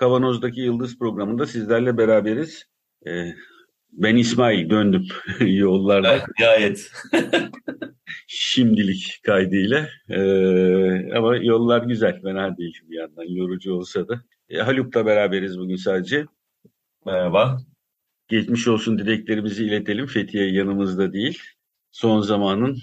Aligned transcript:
Kavanoz'daki 0.00 0.60
Yıldız 0.60 0.98
programında 0.98 1.46
sizlerle 1.46 1.98
beraberiz. 1.98 2.66
Ee, 3.06 3.34
ben 3.92 4.16
İsmail 4.16 4.70
döndüm 4.70 5.06
yollarda. 5.40 6.24
Nihayet. 6.38 6.92
Şimdilik 8.26 9.20
kaydıyla. 9.26 9.88
Ee, 10.08 11.14
ama 11.16 11.36
yollar 11.36 11.82
güzel. 11.82 12.22
Fena 12.22 12.56
değil 12.56 12.80
bir 12.88 12.96
yandan. 12.96 13.24
Yorucu 13.24 13.74
olsa 13.74 14.08
da. 14.08 14.22
Ee, 14.48 14.58
Haluk'la 14.58 15.06
beraberiz 15.06 15.58
bugün 15.58 15.76
sadece. 15.76 16.26
Merhaba. 17.06 17.58
Geçmiş 18.28 18.68
olsun 18.68 18.98
dileklerimizi 18.98 19.64
iletelim. 19.64 20.06
Fethiye 20.06 20.52
yanımızda 20.52 21.12
değil. 21.12 21.38
Son 21.90 22.20
zamanın 22.20 22.78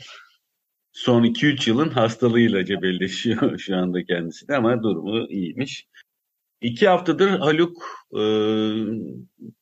son 0.92 1.24
2-3 1.24 1.70
yılın 1.70 1.90
hastalığıyla 1.90 2.66
cebelleşiyor 2.66 3.58
şu 3.60 3.78
anda 3.78 4.04
kendisi 4.04 4.56
ama 4.56 4.84
durumu 4.84 5.28
iyiymiş. 5.30 5.88
İki 6.62 6.88
haftadır 6.88 7.30
Haluk 7.30 7.84
e, 8.14 8.22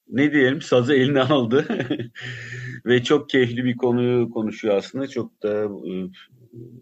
ne 0.07 0.31
diyelim 0.31 0.61
sazı 0.61 0.93
eline 0.93 1.21
aldı 1.21 1.65
ve 2.85 3.03
çok 3.03 3.29
keyifli 3.29 3.65
bir 3.65 3.77
konuyu 3.77 4.29
konuşuyor 4.29 4.75
aslında. 4.77 5.07
Çok 5.07 5.43
da 5.43 5.63
e, 5.63 5.93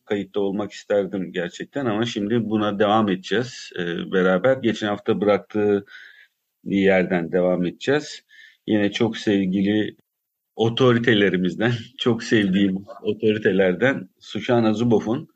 kayıtta 0.06 0.40
olmak 0.40 0.72
isterdim 0.72 1.32
gerçekten 1.32 1.86
ama 1.86 2.06
şimdi 2.06 2.50
buna 2.50 2.80
devam 2.80 3.10
edeceğiz 3.10 3.72
e, 3.80 4.12
beraber. 4.12 4.58
Geçen 4.58 4.88
hafta 4.88 5.22
bıraktığı 5.22 5.86
yerden 6.64 7.32
devam 7.32 7.66
edeceğiz. 7.66 8.24
Yine 8.68 8.92
çok 8.92 9.18
sevgili 9.18 9.96
otoritelerimizden, 10.56 11.74
çok 11.98 12.24
sevdiğim 12.24 12.86
otoritelerden 13.02 14.10
Suşana 14.20 14.74
Zubov'un 14.74 15.33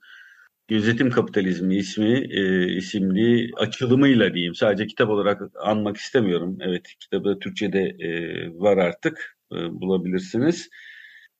Gözetim 0.68 1.10
Kapitalizmi 1.10 1.76
ismi 1.76 2.28
e, 2.30 2.68
isimli 2.76 3.52
açılımıyla 3.58 4.34
diyeyim. 4.34 4.56
Sadece 4.56 4.88
kitap 4.88 5.10
olarak 5.10 5.42
anmak 5.64 5.98
istemiyorum. 5.98 6.58
Evet 6.62 6.88
kitabı 7.00 7.40
Türkçe'de 7.40 7.80
e, 7.80 8.10
var 8.60 8.78
artık 8.78 9.38
e, 9.52 9.56
bulabilirsiniz. 9.56 10.70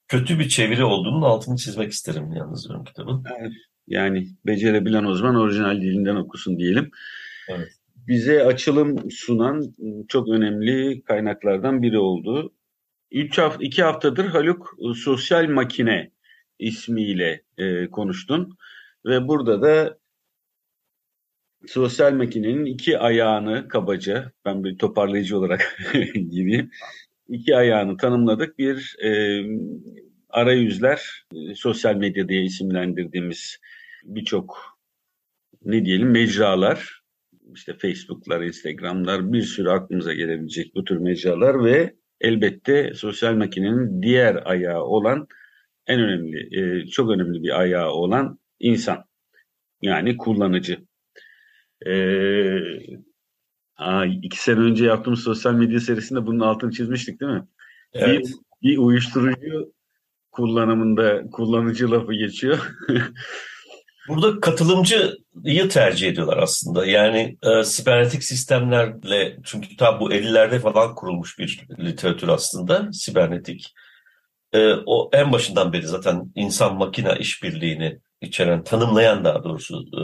Kötü 0.08 0.40
bir 0.40 0.50
çeviri 0.50 0.84
olduğunun 0.84 1.22
altını 1.22 1.58
çizmek 1.58 1.92
isterim 1.92 2.32
yalnız 2.34 2.70
benim 2.70 2.84
kitabın. 2.84 3.24
Yani 3.88 4.28
becerebilen 4.46 5.04
o 5.04 5.16
zaman 5.16 5.36
orijinal 5.36 5.82
dilinden 5.82 6.16
okusun 6.16 6.58
diyelim. 6.58 6.92
Evet. 7.50 7.68
Bize 7.96 8.44
açılım 8.44 9.12
sunan 9.12 9.74
çok 10.08 10.30
önemli 10.30 11.02
kaynaklardan 11.02 11.82
biri 11.82 11.98
oldu. 11.98 12.54
Üç 13.12 13.38
hafta, 13.38 13.64
iki 13.64 13.84
haftadır 13.84 14.26
Haluk 14.26 14.78
Sosyal 14.96 15.50
Makine 15.50 16.12
ismiyle 16.60 17.44
e, 17.58 17.88
konuştun. 17.88 18.58
Ve 19.08 19.28
burada 19.28 19.62
da 19.62 19.98
sosyal 21.68 22.14
makinenin 22.14 22.66
iki 22.66 23.00
ayağını 23.00 23.68
kabaca, 23.68 24.32
ben 24.46 24.64
bir 24.64 24.78
toparlayıcı 24.78 25.38
olarak 25.38 25.78
gireyim, 26.14 26.72
iki 27.28 27.56
ayağını 27.56 27.98
tanımladık. 27.98 28.60
Bir 28.60 28.96
e, 29.04 29.42
arayüzler, 30.30 31.26
e, 31.36 31.56
sosyal 31.56 31.96
medya 31.96 32.30
diye 32.30 32.44
isimlendirdiğimiz 32.44 33.58
birçok 34.04 34.78
ne 35.66 35.86
diyelim 35.86 36.12
mecralar, 36.12 37.02
işte 37.56 37.74
Facebook'lar, 37.74 38.42
Instagram'lar, 38.42 39.34
bir 39.34 39.42
sürü 39.42 39.70
aklımıza 39.70 40.14
gelebilecek 40.14 40.76
bu 40.76 40.84
tür 40.84 40.98
mecralar 40.98 41.66
ve 41.66 41.96
elbette 42.22 42.94
sosyal 42.94 43.34
makinenin 43.34 44.02
diğer 44.02 44.42
ayağı 44.46 44.84
olan 44.84 45.28
en 45.88 46.00
önemli, 46.00 46.60
e, 46.60 46.88
çok 46.88 47.12
önemli 47.12 47.44
bir 47.44 47.60
ayağı 47.60 47.92
olan 47.92 48.40
insan. 48.60 49.04
Yani 49.82 50.18
kullanıcı. 50.18 50.86
Ee, 51.86 52.60
aa, 53.78 54.06
iki 54.06 54.44
sene 54.44 54.60
önce 54.60 54.86
yaptığımız 54.86 55.20
sosyal 55.20 55.54
medya 55.54 55.80
serisinde 55.80 56.26
bunun 56.26 56.40
altını 56.40 56.72
çizmiştik 56.72 57.22
değil 57.22 57.32
mi? 57.32 57.48
Evet. 57.94 58.20
Bir, 58.20 58.34
bir 58.62 58.78
uyuşturucu 58.78 59.74
kullanımında 60.32 61.24
kullanıcı 61.32 61.92
lafı 61.92 62.14
geçiyor. 62.14 62.78
Burada 64.08 64.40
katılımcıyı 64.40 65.70
tercih 65.70 66.08
ediyorlar 66.08 66.38
aslında. 66.38 66.86
Yani 66.86 67.38
e, 67.44 67.64
sibernetik 67.64 68.24
sistemlerle 68.24 69.38
çünkü 69.44 69.76
tam 69.78 70.00
bu 70.00 70.12
50'lerde 70.12 70.60
falan 70.60 70.96
kurulmuş 70.96 71.40
bir 71.40 71.68
literatür 71.80 72.28
aslında 72.28 72.90
sibernetik. 72.94 73.74
E, 74.54 74.74
o 74.86 75.10
en 75.14 75.32
başından 75.32 75.74
beri 75.74 75.88
zaten 75.88 76.32
insan 76.36 76.78
makine 76.78 77.16
işbirliğini 77.20 78.00
içeren, 78.22 78.64
tanımlayan 78.64 79.26
daha 79.26 79.44
doğrusu 79.44 79.86
e, 79.94 80.04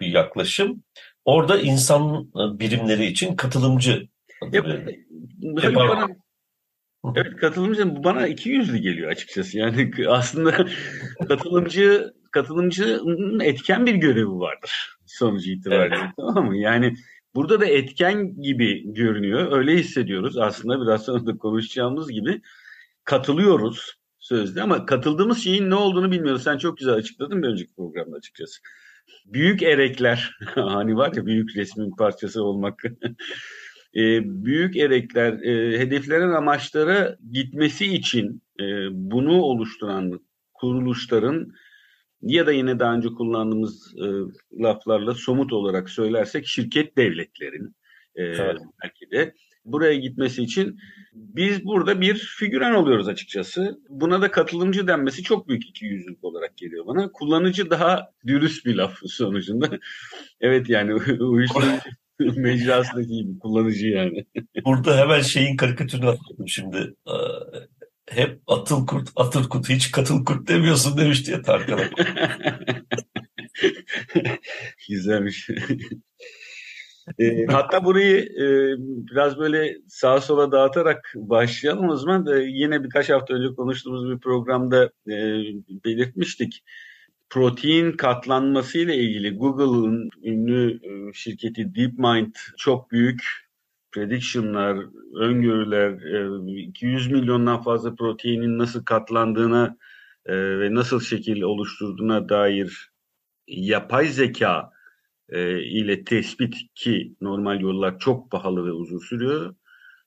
bir 0.00 0.06
yaklaşım. 0.06 0.82
Orada 1.24 1.58
insan 1.58 2.30
birimleri 2.34 3.06
için 3.06 3.36
katılımcı 3.36 4.08
Yap, 4.52 4.66
bana, 5.74 6.08
evet 7.16 7.36
katılımcı 7.36 8.04
bana 8.04 8.26
iki 8.26 8.48
yüzlü 8.48 8.78
geliyor 8.78 9.10
açıkçası. 9.10 9.58
Yani 9.58 9.90
aslında 10.08 10.66
katılımcı 11.28 12.14
katılımcının 12.30 13.40
etken 13.40 13.86
bir 13.86 13.94
görevi 13.94 14.30
vardır 14.30 14.96
sonucu 15.06 15.50
itibariyle. 15.50 15.96
Evet. 16.00 16.10
Tamam 16.16 16.46
mı? 16.46 16.56
Yani 16.56 16.94
burada 17.34 17.60
da 17.60 17.66
etken 17.66 18.42
gibi 18.42 18.92
görünüyor. 18.94 19.52
Öyle 19.52 19.76
hissediyoruz. 19.76 20.38
Aslında 20.38 20.80
biraz 20.80 21.04
sonra 21.04 21.26
da 21.26 21.38
konuşacağımız 21.38 22.10
gibi 22.10 22.40
katılıyoruz 23.04 23.94
sözde 24.24 24.62
ama 24.62 24.86
katıldığımız 24.86 25.38
şeyin 25.38 25.70
ne 25.70 25.74
olduğunu 25.74 26.10
bilmiyoruz. 26.10 26.42
Sen 26.42 26.58
çok 26.58 26.78
güzel 26.78 26.94
açıkladın 26.94 27.42
bir 27.42 27.48
önceki 27.48 27.74
programda 27.74 28.16
açıkçası. 28.16 28.60
Büyük 29.26 29.62
erekler, 29.62 30.36
hani 30.54 30.96
var 30.96 31.12
ya 31.16 31.26
büyük 31.26 31.56
resmin 31.56 31.90
parçası 31.90 32.42
olmak. 32.42 32.84
e, 33.96 34.02
büyük 34.44 34.76
erekler 34.76 35.32
e, 35.32 35.78
hedeflenen 35.78 36.30
amaçlara 36.30 37.16
gitmesi 37.32 37.94
için 37.94 38.42
e, 38.60 38.64
bunu 38.90 39.42
oluşturan 39.42 40.20
kuruluşların 40.54 41.52
ya 42.22 42.46
da 42.46 42.52
yine 42.52 42.78
daha 42.78 42.94
önce 42.94 43.08
kullandığımız 43.08 43.94
e, 43.96 44.06
laflarla 44.62 45.14
somut 45.14 45.52
olarak 45.52 45.90
söylersek 45.90 46.46
şirket 46.46 46.96
devletlerin 46.96 47.76
e, 48.14 48.22
evet. 48.22 48.58
belki 48.82 49.10
de 49.10 49.34
buraya 49.64 49.94
gitmesi 49.94 50.42
için 50.42 50.78
biz 51.12 51.64
burada 51.64 52.00
bir 52.00 52.14
figüren 52.14 52.74
oluyoruz 52.74 53.08
açıkçası. 53.08 53.78
Buna 53.88 54.22
da 54.22 54.30
katılımcı 54.30 54.86
denmesi 54.86 55.22
çok 55.22 55.48
büyük 55.48 55.68
iki 55.68 55.84
yüzlük 55.84 56.24
olarak 56.24 56.56
geliyor 56.56 56.86
bana. 56.86 57.12
Kullanıcı 57.12 57.70
daha 57.70 58.10
dürüst 58.26 58.66
bir 58.66 58.74
laf 58.74 58.98
sonucunda. 59.06 59.78
evet 60.40 60.68
yani 60.68 60.94
uyuşturucu 61.20 61.80
mecrasındaki 62.18 63.08
gibi 63.08 63.38
kullanıcı 63.38 63.86
yani. 63.86 64.24
Burada 64.64 64.96
hemen 64.96 65.20
şeyin 65.20 65.56
karikatürünü 65.56 66.06
atladım 66.06 66.48
şimdi. 66.48 66.94
Hep 68.10 68.40
atıl 68.46 68.86
kurt, 68.86 69.08
atıl 69.16 69.48
kurt, 69.48 69.68
hiç 69.68 69.90
katıl 69.90 70.24
kurt 70.24 70.48
demiyorsun 70.48 70.98
demişti 70.98 71.30
ya 71.30 71.42
Tarkan'a. 71.42 71.90
Güzelmiş. 74.88 75.50
E, 77.18 77.46
hatta 77.46 77.84
burayı 77.84 78.16
e, 78.16 78.46
biraz 79.10 79.38
böyle 79.38 79.76
sağa 79.88 80.20
sola 80.20 80.52
dağıtarak 80.52 81.12
başlayalım 81.16 81.88
o 81.88 81.96
zaman. 81.96 82.26
E, 82.26 82.44
yine 82.44 82.84
birkaç 82.84 83.10
hafta 83.10 83.34
önce 83.34 83.54
konuştuğumuz 83.54 84.10
bir 84.10 84.18
programda 84.18 84.84
e, 85.08 85.16
belirtmiştik. 85.84 86.64
Protein 87.30 87.92
katlanması 87.92 88.78
ile 88.78 88.96
ilgili 88.96 89.36
Google'ın 89.36 90.10
ünlü 90.22 90.80
e, 90.82 91.12
şirketi 91.12 91.74
DeepMind 91.74 92.34
çok 92.58 92.90
büyük 92.90 93.44
prediction'lar, 93.92 94.78
öngörüler, 95.16 95.90
e, 95.90 96.60
200 96.62 97.10
milyondan 97.10 97.62
fazla 97.62 97.94
proteinin 97.94 98.58
nasıl 98.58 98.84
katlandığına 98.84 99.76
e, 100.26 100.34
ve 100.36 100.74
nasıl 100.74 101.00
şekil 101.00 101.42
oluşturduğuna 101.42 102.28
dair 102.28 102.90
yapay 103.46 104.08
zeka 104.08 104.73
e, 105.28 105.62
ile 105.62 106.04
tespit 106.04 106.54
ki 106.74 107.14
normal 107.20 107.60
yollar 107.60 107.98
çok 107.98 108.30
pahalı 108.30 108.66
ve 108.66 108.72
uzun 108.72 108.98
sürüyor. 108.98 109.54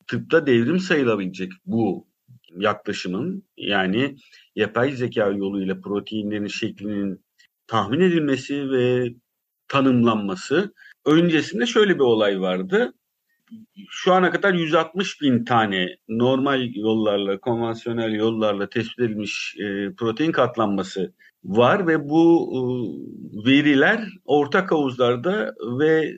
Tıpta 0.07 0.47
devrim 0.47 0.79
sayılabilecek 0.79 1.51
bu 1.65 2.07
yaklaşımın 2.57 3.43
yani 3.57 4.15
yapay 4.55 4.91
zeka 4.91 5.27
yoluyla 5.27 5.81
proteinlerin 5.81 6.47
şeklinin 6.47 7.25
tahmin 7.67 7.99
edilmesi 7.99 8.71
ve 8.71 9.13
tanımlanması 9.67 10.73
öncesinde 11.05 11.65
şöyle 11.65 11.95
bir 11.95 11.99
olay 11.99 12.41
vardı. 12.41 12.93
şu 13.89 14.13
ana 14.13 14.31
kadar 14.31 14.53
160 14.53 15.21
bin 15.21 15.45
tane 15.45 15.97
normal 16.09 16.75
yollarla, 16.75 17.39
konvansiyonel 17.39 18.13
yollarla 18.13 18.69
tespit 18.69 18.99
edilmiş 18.99 19.55
e, 19.59 19.95
protein 19.97 20.31
katlanması 20.31 21.13
var 21.44 21.88
ve 21.88 22.10
bu 22.10 22.51
e, 22.54 22.60
veriler 23.50 24.07
ortak 24.25 24.72
havuzlarda 24.72 25.56
ve 25.80 26.13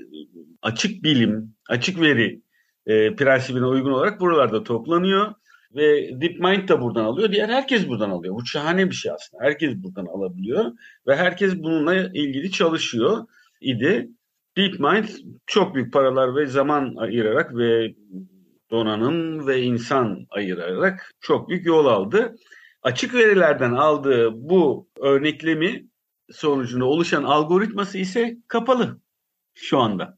açık 0.61 1.03
bilim, 1.03 1.55
açık 1.69 2.01
veri 2.01 2.41
e, 2.85 3.15
prensibine 3.15 3.65
uygun 3.65 3.91
olarak 3.91 4.19
buralarda 4.19 4.63
toplanıyor 4.63 5.33
ve 5.75 6.09
DeepMind 6.21 6.69
da 6.69 6.81
buradan 6.81 7.05
alıyor. 7.05 7.31
Diğer 7.31 7.49
herkes 7.49 7.87
buradan 7.87 8.09
alıyor. 8.09 8.35
Bu 8.35 8.45
şahane 8.45 8.89
bir 8.89 8.95
şey 8.95 9.11
aslında. 9.11 9.43
Herkes 9.43 9.75
buradan 9.75 10.05
alabiliyor 10.05 10.71
ve 11.07 11.15
herkes 11.15 11.55
bununla 11.57 11.95
ilgili 11.95 12.51
çalışıyor 12.51 13.25
idi. 13.61 14.09
DeepMind 14.57 15.05
çok 15.45 15.75
büyük 15.75 15.93
paralar 15.93 16.35
ve 16.35 16.45
zaman 16.45 16.95
ayırarak 16.95 17.55
ve 17.55 17.93
donanım 18.71 19.47
ve 19.47 19.61
insan 19.61 20.25
ayırarak 20.29 21.11
çok 21.21 21.49
büyük 21.49 21.65
yol 21.65 21.85
aldı. 21.85 22.35
Açık 22.83 23.13
verilerden 23.13 23.71
aldığı 23.71 24.49
bu 24.49 24.89
örneklemi 25.01 25.87
sonucunda 26.31 26.85
oluşan 26.85 27.23
algoritması 27.23 27.97
ise 27.97 28.37
kapalı 28.47 29.01
şu 29.53 29.79
anda. 29.79 30.17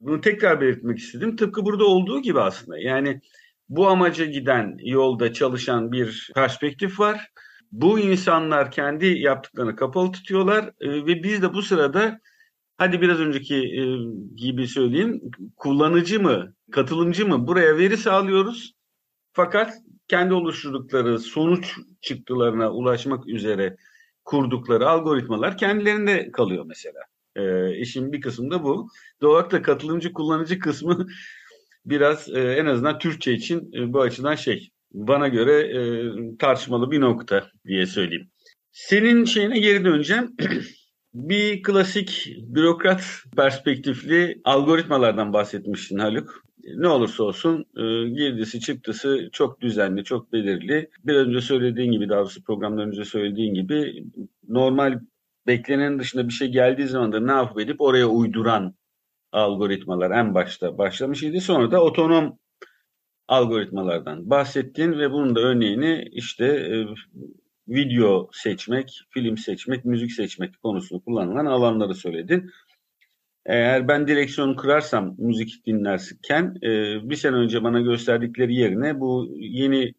Bunu 0.00 0.20
tekrar 0.20 0.60
belirtmek 0.60 0.98
istedim. 0.98 1.36
Tıpkı 1.36 1.64
burada 1.64 1.84
olduğu 1.84 2.22
gibi 2.22 2.40
aslında. 2.40 2.78
Yani 2.78 3.20
bu 3.68 3.88
amaca 3.88 4.24
giden 4.24 4.76
yolda 4.78 5.32
çalışan 5.32 5.92
bir 5.92 6.30
perspektif 6.34 7.00
var. 7.00 7.30
Bu 7.72 7.98
insanlar 7.98 8.70
kendi 8.70 9.06
yaptıklarını 9.06 9.76
kapalı 9.76 10.12
tutuyorlar 10.12 10.64
e, 10.80 10.90
ve 11.06 11.22
biz 11.22 11.42
de 11.42 11.54
bu 11.54 11.62
sırada 11.62 12.20
hadi 12.76 13.00
biraz 13.00 13.20
önceki 13.20 13.56
e, 13.56 13.82
gibi 14.36 14.68
söyleyeyim 14.68 15.20
kullanıcı 15.56 16.20
mı 16.20 16.54
katılımcı 16.72 17.26
mı 17.26 17.46
buraya 17.46 17.78
veri 17.78 17.96
sağlıyoruz 17.96 18.74
fakat 19.32 19.74
kendi 20.12 20.34
oluşturdukları 20.34 21.18
sonuç 21.18 21.78
çıktılarına 22.00 22.72
ulaşmak 22.72 23.28
üzere 23.28 23.76
kurdukları 24.24 24.88
algoritmalar 24.88 25.58
kendilerinde 25.58 26.30
kalıyor 26.30 26.64
mesela. 26.68 27.00
E, 27.36 27.76
işin 27.76 28.12
bir 28.12 28.20
kısmı 28.20 28.50
da 28.50 28.64
bu. 28.64 28.88
Doğal 29.22 29.32
olarak 29.32 29.52
da 29.52 29.62
katılımcı 29.62 30.12
kullanıcı 30.12 30.58
kısmı 30.58 31.06
biraz 31.86 32.28
e, 32.28 32.40
en 32.40 32.66
azından 32.66 32.98
Türkçe 32.98 33.32
için 33.32 33.72
e, 33.72 33.92
bu 33.92 34.00
açıdan 34.00 34.34
şey 34.34 34.70
bana 34.92 35.28
göre 35.28 35.60
e, 35.60 35.78
tartışmalı 36.38 36.90
bir 36.90 37.00
nokta 37.00 37.50
diye 37.66 37.86
söyleyeyim. 37.86 38.30
Senin 38.72 39.24
şeyine 39.24 39.58
geri 39.58 39.84
döneceğim. 39.84 40.36
bir 41.14 41.62
klasik 41.62 42.36
bürokrat 42.38 43.04
perspektifli 43.36 44.40
algoritmalardan 44.44 45.32
bahsetmiştin 45.32 45.98
Haluk. 45.98 46.42
Ne 46.64 46.88
olursa 46.88 47.24
olsun 47.24 47.66
e, 47.76 48.08
girdisi 48.08 48.60
çıktısı 48.60 49.28
çok 49.32 49.60
düzenli, 49.60 50.04
çok 50.04 50.32
belirli. 50.32 50.90
Bir 51.04 51.14
önce 51.14 51.40
söylediğin 51.40 51.92
gibi, 51.92 52.08
daha 52.08 52.20
doğrusu 52.20 52.44
programdan 52.44 52.88
önce 52.88 53.04
söylediğin 53.04 53.54
gibi 53.54 54.04
normal 54.48 55.00
beklenenin 55.46 55.98
dışında 55.98 56.28
bir 56.28 56.32
şey 56.32 56.48
geldiği 56.48 56.86
zaman 56.86 57.12
da 57.12 57.20
ne 57.20 57.32
yapıp 57.32 57.60
edip 57.60 57.80
oraya 57.80 58.06
uyduran 58.06 58.74
algoritmalar 59.32 60.10
en 60.10 60.34
başta 60.34 60.78
başlamış 60.78 61.22
idi. 61.22 61.40
Sonra 61.40 61.70
da 61.70 61.82
otonom 61.84 62.38
algoritmalardan 63.28 64.30
bahsettin 64.30 64.92
ve 64.98 65.10
bunun 65.10 65.36
da 65.36 65.40
örneğini 65.40 66.08
işte 66.12 66.46
e, 66.46 66.86
video 67.68 68.30
seçmek, 68.32 69.00
film 69.10 69.36
seçmek, 69.36 69.84
müzik 69.84 70.12
seçmek 70.12 70.62
konusunu 70.62 71.00
kullanılan 71.00 71.46
alanları 71.46 71.94
söyledin. 71.94 72.50
Eğer 73.46 73.88
ben 73.88 74.06
direksiyon 74.06 74.54
kırarsam 74.54 75.14
müzik 75.18 75.66
dinlerken 75.66 76.56
e, 76.62 76.70
bir 77.10 77.16
sene 77.16 77.36
önce 77.36 77.64
bana 77.64 77.80
gösterdikleri 77.80 78.54
yerine 78.54 79.00
bu 79.00 79.28
yeni 79.36 79.94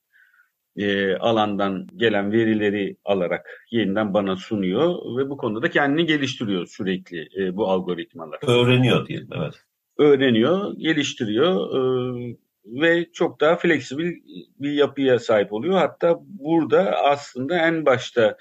e, 0.77 1.15
alandan 1.15 1.87
gelen 1.95 2.31
verileri 2.31 2.97
alarak 3.05 3.67
yeniden 3.71 4.13
bana 4.13 4.35
sunuyor 4.35 5.17
ve 5.17 5.29
bu 5.29 5.37
konuda 5.37 5.61
da 5.61 5.69
kendini 5.69 6.05
geliştiriyor 6.05 6.67
sürekli 6.67 7.29
e, 7.37 7.55
bu 7.55 7.67
algoritmalar. 7.67 8.39
Öğreniyor 8.47 9.07
diyelim 9.07 9.29
evet. 9.35 9.53
Öğreniyor, 9.97 10.73
geliştiriyor 10.77 11.75
e, 11.75 12.37
ve 12.65 13.11
çok 13.13 13.41
daha 13.41 13.55
fleksibil 13.55 14.11
bir 14.59 14.71
yapıya 14.71 15.19
sahip 15.19 15.53
oluyor. 15.53 15.77
Hatta 15.77 16.19
burada 16.21 16.95
aslında 17.03 17.55
en 17.55 17.85
başta 17.85 18.37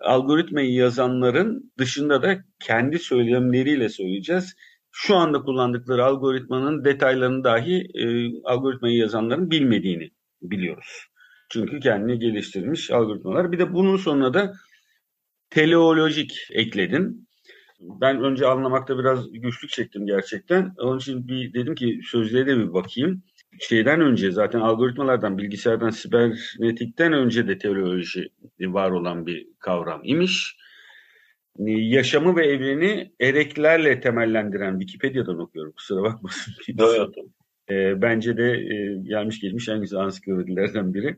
algoritmayı 0.00 0.72
yazanların 0.72 1.72
dışında 1.78 2.22
da 2.22 2.44
kendi 2.60 2.98
söylemleriyle 2.98 3.88
söyleyeceğiz. 3.88 4.56
Şu 4.90 5.16
anda 5.16 5.42
kullandıkları 5.42 6.04
algoritmanın 6.04 6.84
detaylarını 6.84 7.44
dahi 7.44 7.86
e, 7.94 8.04
algoritmayı 8.44 8.96
yazanların 8.96 9.50
bilmediğini 9.50 10.10
biliyoruz. 10.42 11.06
Çünkü 11.50 11.80
kendini 11.80 12.18
geliştirmiş 12.18 12.90
algoritmalar. 12.90 13.52
Bir 13.52 13.58
de 13.58 13.74
bunun 13.74 13.96
sonuna 13.96 14.34
da 14.34 14.52
teleolojik 15.50 16.32
ekledin. 16.50 17.28
Ben 17.80 18.22
önce 18.22 18.46
anlamakta 18.46 18.98
biraz 18.98 19.32
güçlük 19.32 19.70
çektim 19.70 20.06
gerçekten. 20.06 20.74
Onun 20.78 20.98
için 20.98 21.28
bir 21.28 21.54
dedim 21.54 21.74
ki 21.74 22.00
sözlere 22.10 22.46
de 22.46 22.58
bir 22.58 22.72
bakayım. 22.72 23.22
Şeyden 23.58 24.00
önce 24.00 24.30
zaten 24.30 24.60
algoritmalardan, 24.60 25.38
bilgisayardan, 25.38 25.90
sibernetikten 25.90 27.12
önce 27.12 27.48
de 27.48 27.58
teleoloji 27.58 28.28
var 28.60 28.90
olan 28.90 29.26
bir 29.26 29.46
kavram 29.58 30.00
imiş. 30.04 30.56
Yaşamı 31.66 32.36
ve 32.36 32.46
evreni 32.46 33.12
ereklerle 33.20 34.00
temellendiren 34.00 34.78
Wikipedia'dan 34.78 35.38
okuyorum 35.38 35.72
kusura 35.72 36.02
bakmasın. 36.02 36.54
Evet. 36.78 37.14
E, 37.70 38.02
bence 38.02 38.36
de 38.36 38.50
e, 38.52 38.96
gelmiş 39.02 39.40
gelmiş 39.40 39.68
en 39.68 39.80
güzel 39.80 40.00
ansiklopedilerden 40.00 40.94
biri. 40.94 41.16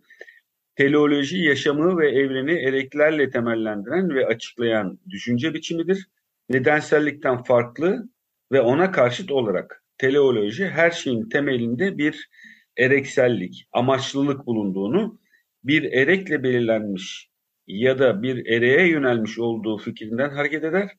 Teleoloji 0.77 1.39
yaşamı 1.39 1.99
ve 1.99 2.11
evreni 2.11 2.53
ereklerle 2.53 3.31
temellendiren 3.31 4.15
ve 4.15 4.27
açıklayan 4.27 4.99
düşünce 5.09 5.55
biçimidir. 5.55 6.09
Nedensellikten 6.49 7.43
farklı 7.43 8.09
ve 8.53 8.61
ona 8.61 8.91
karşıt 8.91 9.31
olarak 9.31 9.80
teleoloji 10.01 10.69
her 10.69 10.91
şeyin 10.91 11.29
temelinde 11.29 11.99
bir 11.99 12.29
ereksellik, 12.77 13.69
amaçlılık 13.73 14.47
bulunduğunu, 14.47 15.21
bir 15.65 15.93
erekle 15.93 16.43
belirlenmiş 16.43 17.31
ya 17.67 17.99
da 17.99 18.23
bir 18.23 18.47
ereğe 18.47 18.89
yönelmiş 18.89 19.39
olduğu 19.39 19.79
fikrinden 19.79 20.31
hareket 20.31 20.65
eder. 20.65 20.91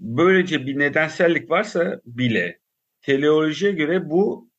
Böylece 0.00 0.66
bir 0.66 0.78
nedensellik 0.78 1.50
varsa 1.50 2.00
bile 2.06 2.58
teleolojiye 3.00 3.72
göre 3.72 4.10
bu 4.10 4.50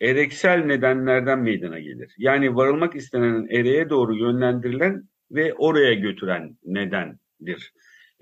ereksel 0.00 0.58
nedenlerden 0.58 1.38
meydana 1.38 1.78
gelir. 1.78 2.14
Yani 2.18 2.56
varılmak 2.56 2.96
istenen 2.96 3.46
ereğe 3.50 3.90
doğru 3.90 4.16
yönlendirilen 4.16 5.08
ve 5.30 5.54
oraya 5.54 5.94
götüren 5.94 6.58
nedendir 6.64 7.72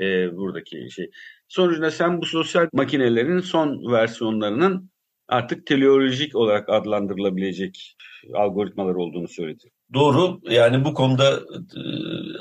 e, 0.00 0.36
buradaki 0.36 0.90
şey. 0.90 1.10
Sonucunda 1.48 1.90
sen 1.90 2.20
bu 2.20 2.26
sosyal 2.26 2.68
makinelerin 2.72 3.40
son 3.40 3.92
versiyonlarının 3.92 4.90
artık 5.28 5.66
teleolojik 5.66 6.36
olarak 6.36 6.68
adlandırılabilecek 6.68 7.96
algoritmalar 8.34 8.94
olduğunu 8.94 9.28
söyledi. 9.28 9.70
Doğru. 9.94 10.40
Yani 10.50 10.84
bu 10.84 10.94
konuda 10.94 11.32
e, 11.32 11.80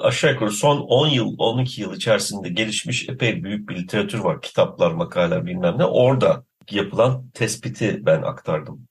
aşağı 0.02 0.32
yukarı 0.32 0.52
son 0.52 0.78
10 0.78 1.08
yıl, 1.08 1.36
12 1.38 1.82
yıl 1.82 1.96
içerisinde 1.96 2.50
gelişmiş 2.50 3.10
epey 3.10 3.44
büyük 3.44 3.70
bir 3.70 3.76
literatür 3.76 4.20
var. 4.20 4.42
Kitaplar, 4.42 4.92
makaleler 4.92 5.46
bilmem 5.46 5.78
ne. 5.78 5.86
Orada 5.86 6.44
yapılan 6.72 7.30
tespiti 7.34 8.06
ben 8.06 8.22
aktardım. 8.22 8.88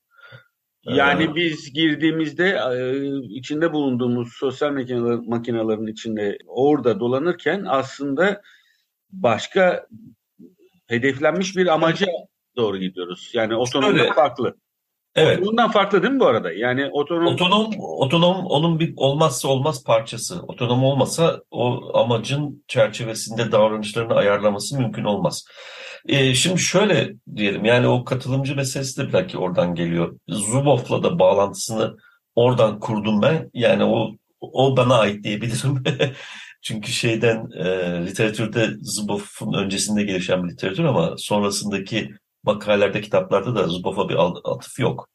Yani 0.84 1.24
ee, 1.24 1.34
biz 1.34 1.72
girdiğimizde 1.72 2.58
e, 2.72 3.06
içinde 3.28 3.72
bulunduğumuz 3.72 4.32
sosyal 4.32 4.72
makinelerin 5.26 5.86
içinde 5.86 6.38
orada 6.46 7.00
dolanırken 7.00 7.64
aslında 7.68 8.42
başka 9.10 9.86
hedeflenmiş 10.86 11.56
bir 11.56 11.66
amaca 11.66 12.06
doğru 12.56 12.78
gidiyoruz. 12.78 13.30
Yani 13.34 13.56
otonomdan 13.56 14.12
farklı. 14.14 14.56
Evet. 15.14 15.38
Otonomdan 15.38 15.70
farklı 15.70 16.02
değil 16.02 16.12
mi 16.12 16.20
bu 16.20 16.26
arada? 16.26 16.52
Yani 16.52 16.88
otonom 16.92 17.26
otonom 17.26 17.70
otonom 17.78 18.46
onun 18.46 18.80
bir 18.80 18.94
olmazsa 18.96 19.48
olmaz 19.48 19.84
parçası. 19.84 20.42
Otonom 20.42 20.84
olmasa 20.84 21.42
o 21.50 21.90
amacın 21.98 22.64
çerçevesinde 22.68 23.52
davranışlarını 23.52 24.14
ayarlaması 24.14 24.78
mümkün 24.78 25.04
olmaz. 25.04 25.44
Ee, 26.08 26.34
şimdi 26.34 26.60
şöyle 26.60 27.14
diyelim 27.36 27.64
yani 27.64 27.88
o 27.88 28.04
katılımcı 28.04 28.56
meselesi 28.56 29.02
de 29.02 29.12
belki 29.12 29.38
oradan 29.38 29.74
geliyor. 29.74 30.18
Zuboff'la 30.28 31.02
da 31.02 31.18
bağlantısını 31.18 31.96
oradan 32.34 32.80
kurdum 32.80 33.22
ben. 33.22 33.50
Yani 33.54 33.84
o 33.84 34.10
o 34.40 34.76
bana 34.76 34.98
ait 34.98 35.24
diyebilirim. 35.24 35.84
Çünkü 36.66 36.92
şeyden 36.92 37.50
e, 37.50 37.66
literatürde 38.06 38.70
Zuboff'un 38.82 39.52
öncesinde 39.52 40.02
gelişen 40.02 40.44
bir 40.44 40.52
literatür 40.52 40.84
ama 40.84 41.16
sonrasındaki 41.18 42.14
makalelerde, 42.44 43.00
kitaplarda 43.00 43.54
da 43.54 43.68
Zuboff'a 43.68 44.08
bir 44.08 44.16
atıf 44.44 44.78
yok. 44.78 45.08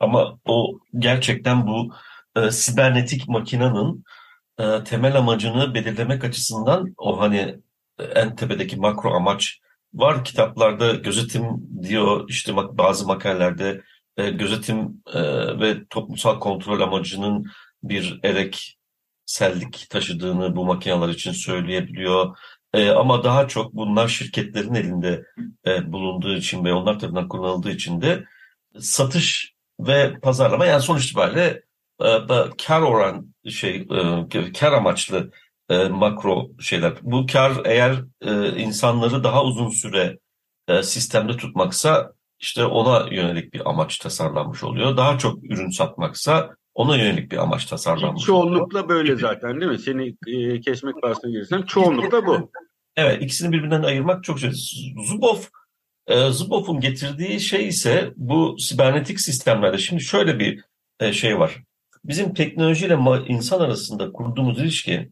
Ama 0.00 0.38
o 0.44 0.78
gerçekten 0.98 1.66
bu 1.66 1.94
e, 2.36 2.50
sibernetik 2.50 3.28
makinenin 3.28 4.04
e, 4.58 4.84
temel 4.84 5.16
amacını 5.16 5.74
belirlemek 5.74 6.24
açısından 6.24 6.94
o 6.98 7.20
hani 7.20 7.58
en 7.98 8.36
tepedeki 8.36 8.76
makro 8.76 9.14
amaç 9.14 9.60
var 9.94 10.24
kitaplarda 10.24 10.92
gözetim 10.92 11.44
diyor 11.82 12.24
işte 12.28 12.56
bazı 12.56 13.06
makalelerde 13.06 13.82
e, 14.16 14.30
gözetim 14.30 15.02
e, 15.14 15.20
ve 15.60 15.86
toplumsal 15.90 16.40
kontrol 16.40 16.80
amacının 16.80 17.46
bir 17.82 18.20
ereksellik 19.24 19.86
taşıdığını 19.90 20.56
bu 20.56 20.64
makineler 20.64 21.08
için 21.08 21.32
söyleyebiliyor. 21.32 22.36
E, 22.74 22.90
ama 22.90 23.24
daha 23.24 23.48
çok 23.48 23.74
bunlar 23.74 24.08
şirketlerin 24.08 24.74
elinde 24.74 25.24
e, 25.66 25.92
bulunduğu 25.92 26.34
için 26.36 26.64
ve 26.64 26.72
onlar 26.72 26.98
tarafından 26.98 27.28
kullanıldığı 27.28 27.70
için 27.70 28.00
de 28.00 28.24
satış 28.78 29.54
ve 29.80 30.20
pazarlama 30.20 30.66
yani 30.66 30.82
sonuç 30.82 31.06
itibariyle 31.06 31.62
e, 32.02 32.06
kar 32.66 32.80
oran 32.80 33.34
şey 33.48 33.86
e, 34.34 34.52
kar 34.52 34.72
amaçlı 34.72 35.30
e, 35.70 35.88
makro 35.88 36.50
şeyler. 36.60 36.92
Bu 37.02 37.26
kar 37.26 37.52
eğer 37.64 38.02
e, 38.20 38.62
insanları 38.62 39.24
daha 39.24 39.44
uzun 39.44 39.68
süre 39.70 40.18
e, 40.68 40.82
sistemde 40.82 41.36
tutmaksa 41.36 42.12
işte 42.40 42.64
ona 42.64 43.08
yönelik 43.14 43.54
bir 43.54 43.70
amaç 43.70 43.98
tasarlanmış 43.98 44.64
oluyor. 44.64 44.96
Daha 44.96 45.18
çok 45.18 45.44
ürün 45.44 45.70
satmaksa 45.70 46.56
ona 46.74 46.96
yönelik 46.96 47.32
bir 47.32 47.36
amaç 47.36 47.66
tasarlanmış 47.66 48.24
Çoğunlukla 48.24 48.88
böyle 48.88 49.16
zaten 49.16 49.60
değil 49.60 49.72
mi? 49.72 49.78
Seni 49.78 50.16
e, 50.26 50.60
kesmek 50.60 51.02
bahsine 51.02 51.30
girsem 51.30 51.62
çoğunlukla 51.62 52.26
bu. 52.26 52.50
Evet 52.96 53.22
ikisini 53.22 53.52
birbirinden 53.52 53.82
ayırmak 53.82 54.24
çok 54.24 54.38
şey. 54.38 54.50
Zubov 55.08 55.38
e, 56.06 56.30
Zubov'un 56.30 56.80
getirdiği 56.80 57.40
şey 57.40 57.68
ise 57.68 58.12
bu 58.16 58.58
sibernetik 58.58 59.20
sistemlerde 59.20 59.78
şimdi 59.78 60.02
şöyle 60.02 60.38
bir 60.38 60.64
e, 61.00 61.12
şey 61.12 61.38
var. 61.38 61.62
Bizim 62.04 62.34
teknolojiyle 62.34 62.98
insan 63.28 63.60
arasında 63.60 64.12
kurduğumuz 64.12 64.58
ilişki 64.58 65.10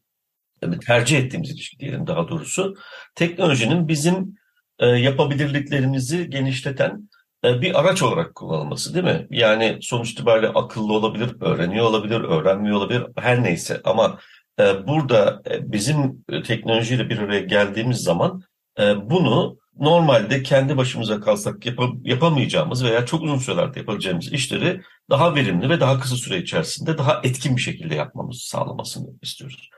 tercih 0.86 1.18
ettiğimiz 1.18 1.50
ilişki 1.50 1.78
diyelim 1.78 2.06
daha 2.06 2.28
doğrusu 2.28 2.74
teknolojinin 3.14 3.88
bizim 3.88 4.34
e, 4.78 4.86
yapabilirliklerimizi 4.86 6.30
genişleten 6.30 7.08
bir 7.44 7.80
araç 7.80 8.02
olarak 8.02 8.34
kullanılması 8.34 8.94
değil 8.94 9.04
mi? 9.04 9.26
Yani 9.30 9.78
sonuç 9.80 10.10
itibariyle 10.10 10.48
akıllı 10.48 10.92
olabilir, 10.92 11.36
öğreniyor 11.40 11.86
olabilir, 11.86 12.20
öğrenmiyor 12.20 12.76
olabilir 12.76 13.06
her 13.16 13.42
neyse 13.42 13.80
ama 13.84 14.18
e, 14.60 14.86
burada 14.86 15.42
e, 15.50 15.72
bizim 15.72 16.24
teknolojiyle 16.46 17.10
bir 17.10 17.18
araya 17.18 17.40
geldiğimiz 17.40 17.98
zaman 17.98 18.42
e, 18.80 19.10
bunu 19.10 19.58
normalde 19.78 20.42
kendi 20.42 20.76
başımıza 20.76 21.20
kalsak 21.20 21.66
yap 21.66 21.78
yapamayacağımız 22.04 22.84
veya 22.84 23.06
çok 23.06 23.22
uzun 23.22 23.38
sürelerde 23.38 23.78
yapabileceğimiz 23.78 24.32
işleri 24.32 24.80
daha 25.10 25.34
verimli 25.34 25.70
ve 25.70 25.80
daha 25.80 26.00
kısa 26.00 26.16
süre 26.16 26.38
içerisinde 26.38 26.98
daha 26.98 27.20
etkin 27.24 27.56
bir 27.56 27.62
şekilde 27.62 27.94
yapmamızı 27.94 28.46
sağlamasını 28.46 29.08
istiyoruz. 29.22 29.70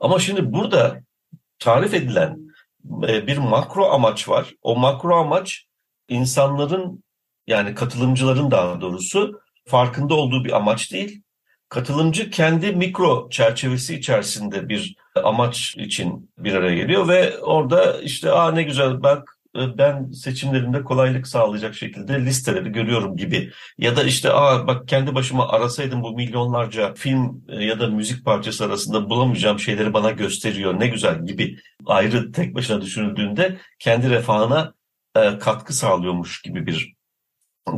Ama 0.00 0.18
şimdi 0.18 0.52
burada 0.52 1.00
tarif 1.58 1.94
edilen 1.94 2.38
e, 3.08 3.26
bir 3.26 3.38
makro 3.38 3.84
amaç 3.84 4.28
var. 4.28 4.52
O 4.62 4.76
makro 4.76 5.16
amaç 5.16 5.64
insanların 6.08 7.04
yani 7.52 7.74
katılımcıların 7.74 8.50
daha 8.50 8.80
doğrusu 8.80 9.40
farkında 9.66 10.14
olduğu 10.14 10.44
bir 10.44 10.56
amaç 10.56 10.92
değil. 10.92 11.22
Katılımcı 11.68 12.30
kendi 12.30 12.72
mikro 12.72 13.28
çerçevesi 13.30 13.94
içerisinde 13.94 14.68
bir 14.68 14.96
amaç 15.24 15.76
için 15.76 16.30
bir 16.38 16.54
araya 16.54 16.76
geliyor 16.76 17.08
ve 17.08 17.38
orada 17.38 18.00
işte 18.00 18.32
aa 18.32 18.52
ne 18.52 18.62
güzel 18.62 19.02
bak 19.02 19.38
e, 19.56 19.78
ben 19.78 20.10
seçimlerimde 20.10 20.84
kolaylık 20.84 21.26
sağlayacak 21.26 21.74
şekilde 21.74 22.24
listeleri 22.24 22.72
görüyorum 22.72 23.16
gibi. 23.16 23.50
Ya 23.78 23.96
da 23.96 24.04
işte 24.04 24.32
aa 24.32 24.66
bak 24.66 24.88
kendi 24.88 25.14
başıma 25.14 25.48
arasaydım 25.48 26.02
bu 26.02 26.12
milyonlarca 26.16 26.94
film 26.94 27.44
e, 27.48 27.64
ya 27.64 27.80
da 27.80 27.88
müzik 27.88 28.24
parçası 28.24 28.64
arasında 28.64 29.10
bulamayacağım 29.10 29.58
şeyleri 29.58 29.92
bana 29.94 30.10
gösteriyor 30.10 30.80
ne 30.80 30.86
güzel 30.86 31.26
gibi 31.26 31.56
ayrı 31.86 32.32
tek 32.32 32.54
başına 32.54 32.80
düşünüldüğünde 32.80 33.58
kendi 33.78 34.10
refahına 34.10 34.74
e, 35.16 35.38
katkı 35.38 35.72
sağlıyormuş 35.72 36.42
gibi 36.42 36.66
bir 36.66 36.94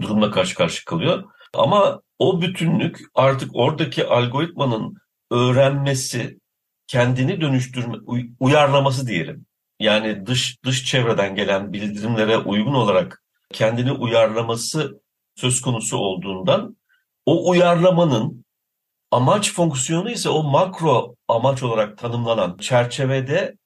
durumla 0.01 0.31
karşı 0.31 0.55
karşı 0.55 0.85
kalıyor. 0.85 1.25
Ama 1.55 2.01
o 2.19 2.41
bütünlük 2.41 3.01
artık 3.15 3.51
oradaki 3.57 4.07
algoritmanın 4.07 4.97
öğrenmesi, 5.31 6.39
kendini 6.87 7.41
dönüştürme, 7.41 7.97
uyarlaması 8.41 9.07
diyelim 9.07 9.47
yani 9.81 10.27
dış 10.27 10.65
dış 10.65 10.85
çevreden 10.85 11.35
gelen 11.35 11.73
bildirimlere 11.73 12.39
uygun 12.39 12.75
olarak 12.75 13.23
kendini 13.53 13.93
uyarlaması 13.93 15.01
söz 15.37 15.61
konusu 15.61 15.97
olduğundan 15.97 16.77
o 17.27 17.51
uyarlamanın 17.51 18.45
amaç 19.11 19.53
fonksiyonu 19.53 20.11
ise 20.11 20.29
o 20.29 20.43
makro 20.43 21.17
amaç 21.29 21.63
olarak 21.63 21.99
tanımlanan 21.99 22.57
çerçevede 22.57 23.57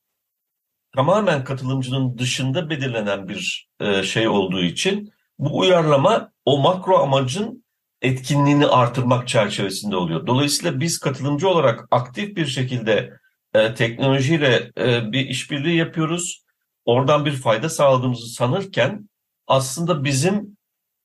tamamen 0.95 1.45
katılımcının 1.45 2.19
dışında 2.19 2.71
belirlenen 2.71 3.29
bir 3.29 3.69
e, 3.81 4.03
şey 4.03 4.29
olduğu 4.29 4.63
için 4.63 5.13
bu 5.38 5.59
uyarlama 5.59 6.30
o 6.45 6.59
makro 6.59 6.99
amacın 6.99 7.64
etkinliğini 8.02 8.66
artırmak 8.66 9.28
çerçevesinde 9.28 9.97
oluyor. 9.97 10.26
Dolayısıyla 10.26 10.80
biz 10.80 10.99
katılımcı 10.99 11.49
olarak 11.49 11.88
aktif 11.90 12.37
bir 12.37 12.47
şekilde 12.47 13.12
e, 13.54 13.75
teknolojiyle 13.75 14.71
e, 14.78 15.12
bir 15.12 15.28
işbirliği 15.28 15.76
yapıyoruz. 15.76 16.45
Oradan 16.85 17.25
bir 17.25 17.33
fayda 17.33 17.68
sağladığımızı 17.68 18.26
sanırken 18.26 19.09
aslında 19.47 20.04
bizim 20.04 20.59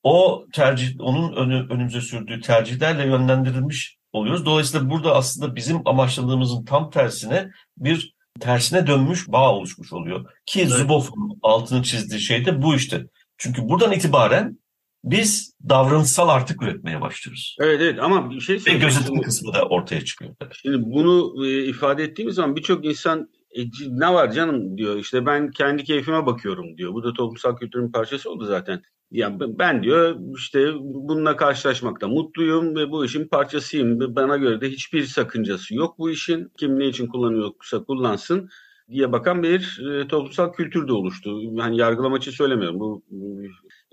o 0.04 0.46
tercih, 0.54 1.00
onun 1.00 1.36
önü, 1.36 1.74
önümüze 1.74 2.02
sürdüğü 2.02 2.42
tercihlerle 2.42 3.08
yönlendirilmiş 3.08 3.98
oluyoruz. 4.14 4.46
Dolayısıyla 4.46 4.90
burada 4.90 5.16
aslında 5.16 5.56
bizim 5.56 5.88
amaçladığımızın 5.88 6.66
tam 6.66 6.90
tersine 6.90 7.52
bir 7.78 8.14
tersine 8.40 8.88
dönmüş 8.88 9.28
bağ 9.28 9.54
oluşmuş 9.54 9.94
oluyor. 9.94 10.26
Ki 10.46 10.62
evet. 10.62 10.72
Zuboff'un 10.72 11.40
altını 11.44 11.84
çizdiği 11.84 12.22
şey 12.22 12.46
de 12.46 12.62
bu 12.62 12.76
işte. 12.76 13.06
Çünkü 13.38 13.70
buradan 13.70 13.92
itibaren 13.92 14.58
biz 15.04 15.56
davranışsal 15.70 16.30
artık 16.30 16.64
üretmeye 16.64 17.02
başlıyoruz. 17.02 17.56
Evet 17.60 17.82
evet 17.82 18.00
ama 18.02 18.30
bir 18.30 18.40
şey 18.40 18.62
Ve 18.68 18.74
gözetim 18.74 19.22
kısmı 19.22 19.54
da 19.54 19.66
ortaya 19.66 20.06
çıkıyor. 20.06 20.36
Şimdi 20.62 20.78
bunu 20.86 21.46
e, 21.48 21.66
ifade 21.66 22.04
ettiğimiz 22.04 22.36
zaman 22.36 22.56
birçok 22.56 22.86
insan 22.86 23.30
e, 23.58 23.62
ne 23.90 24.14
var 24.14 24.32
canım 24.32 24.78
diyor 24.78 24.96
işte 24.96 25.26
ben 25.26 25.52
kendi 25.52 25.84
keyfime 25.84 26.26
bakıyorum 26.26 26.78
diyor. 26.78 26.94
Bu 26.94 27.04
da 27.04 27.14
toplumsal 27.14 27.56
kültürün 27.58 27.92
parçası 27.92 28.32
oldu 28.32 28.46
zaten. 28.46 28.82
Yani 29.12 29.40
ben 29.40 29.84
diyor 29.84 30.16
işte 30.38 30.74
bununla 30.80 31.36
karşılaşmakta 31.36 32.08
mutluyum 32.08 32.76
ve 32.76 32.92
bu 32.92 33.06
işin 33.06 33.28
parçasıyım. 33.28 34.16
Bana 34.16 34.38
göre 34.38 34.62
de 34.62 34.70
hiçbir 34.70 35.04
sakıncası 35.04 35.76
yok 35.76 35.98
bu 35.98 36.10
işin. 36.10 36.52
Kim 36.58 36.80
ne 36.80 36.88
için 36.88 37.08
kullanıyorsa 37.08 37.84
kullansın 37.84 38.50
diye 38.92 39.12
bakan 39.12 39.44
bir 39.44 39.82
e, 39.90 40.08
toplumsal 40.08 40.54
kültür 40.54 40.88
de 40.88 40.94
oluştu. 40.94 41.40
Yani 41.42 41.78
yargılama 41.78 42.18
için 42.18 42.32
söylemiyorum. 42.32 42.80
Bu 42.80 43.04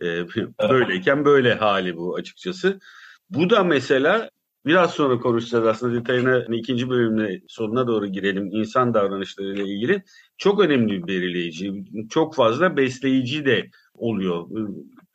e, 0.03 0.07
böyleyken 0.71 1.25
böyle 1.25 1.55
hali 1.55 1.97
bu 1.97 2.17
açıkçası. 2.17 2.81
Bu 3.31 3.51
da 3.51 3.65
mesela 3.65 4.31
biraz 4.67 4.91
sonra 4.91 5.19
konuşacağız 5.19 5.67
aslında 5.67 6.01
detayına 6.01 6.43
hani 6.47 6.57
ikinci 6.57 6.91
bölümde 6.91 7.41
sonuna 7.49 7.87
doğru 7.87 8.07
girelim. 8.07 8.47
İnsan 8.53 8.95
davranışlarıyla 8.95 9.65
ilgili 9.65 10.03
çok 10.39 10.61
önemli 10.61 11.03
bir 11.03 11.07
belirleyici, 11.07 11.85
çok 12.11 12.35
fazla 12.35 12.77
besleyici 12.77 13.45
de 13.45 13.71
oluyor. 13.95 14.47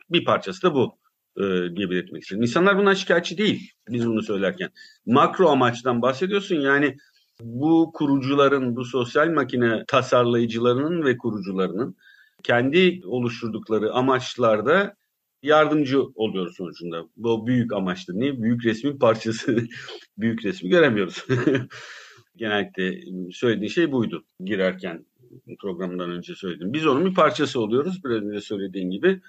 Bir 0.10 0.26
parçası 0.26 0.62
da 0.62 0.74
bu 0.74 0.98
e, 1.38 1.44
diye 1.76 1.90
belirtmek 1.90 2.24
istedim. 2.24 2.42
İnsanlar 2.42 2.78
bundan 2.78 2.94
şikayetçi 2.94 3.38
değil 3.38 3.72
biz 3.90 4.08
bunu 4.08 4.22
söylerken. 4.22 4.70
Makro 5.06 5.50
amaçtan 5.50 6.02
bahsediyorsun 6.02 6.56
yani 6.56 6.98
bu 7.42 7.92
kurucuların, 7.94 8.76
bu 8.76 8.86
sosyal 8.86 9.30
makine 9.30 9.84
tasarlayıcılarının 9.88 11.04
ve 11.06 11.18
kurucularının 11.18 11.96
kendi 12.44 13.02
oluşturdukları 13.06 13.94
amaçlarda 13.94 14.96
yardımcı 15.44 16.02
oluyoruz 16.16 16.56
sonucunda. 16.56 17.04
Bu 17.18 17.48
büyük 17.48 17.74
amaçlı. 17.74 18.20
Niye? 18.20 18.42
Büyük 18.42 18.66
resmin 18.66 18.98
parçası. 18.98 19.68
büyük 20.18 20.46
resmi 20.46 20.70
göremiyoruz. 20.70 21.26
Genellikle 22.36 23.02
söylediği 23.32 23.70
şey 23.70 23.92
buydu 23.92 24.26
girerken 24.40 25.06
programdan 25.60 26.12
önce 26.12 26.36
söyledim. 26.36 26.74
Biz 26.74 26.88
onun 26.88 27.06
bir 27.06 27.14
parçası 27.14 27.60
oluyoruz 27.60 28.04
biraz 28.06 28.24
önce 28.24 28.42
söylediğin 28.42 28.90
gibi. 28.90 29.22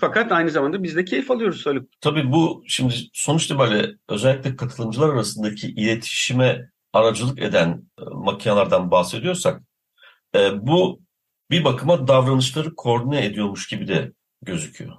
Fakat 0.00 0.32
aynı 0.32 0.50
zamanda 0.50 0.82
biz 0.82 0.96
de 0.96 1.04
keyif 1.04 1.30
alıyoruz 1.30 1.66
Haluk. 1.66 1.88
Tabii 2.00 2.32
bu 2.32 2.64
şimdi 2.66 2.94
sonuçta 3.12 3.58
böyle 3.58 3.94
özellikle 4.08 4.56
katılımcılar 4.56 5.08
arasındaki 5.08 5.68
iletişime 5.68 6.70
aracılık 6.92 7.42
eden 7.42 7.84
e, 7.98 8.02
makinelerden 8.04 8.90
bahsediyorsak 8.90 9.62
e, 10.34 10.66
bu 10.66 11.00
bir 11.50 11.64
bakıma 11.64 12.08
davranışları 12.08 12.74
koordine 12.74 13.26
ediyormuş 13.26 13.68
gibi 13.68 13.88
de 13.88 14.12
gözüküyor. 14.42 14.96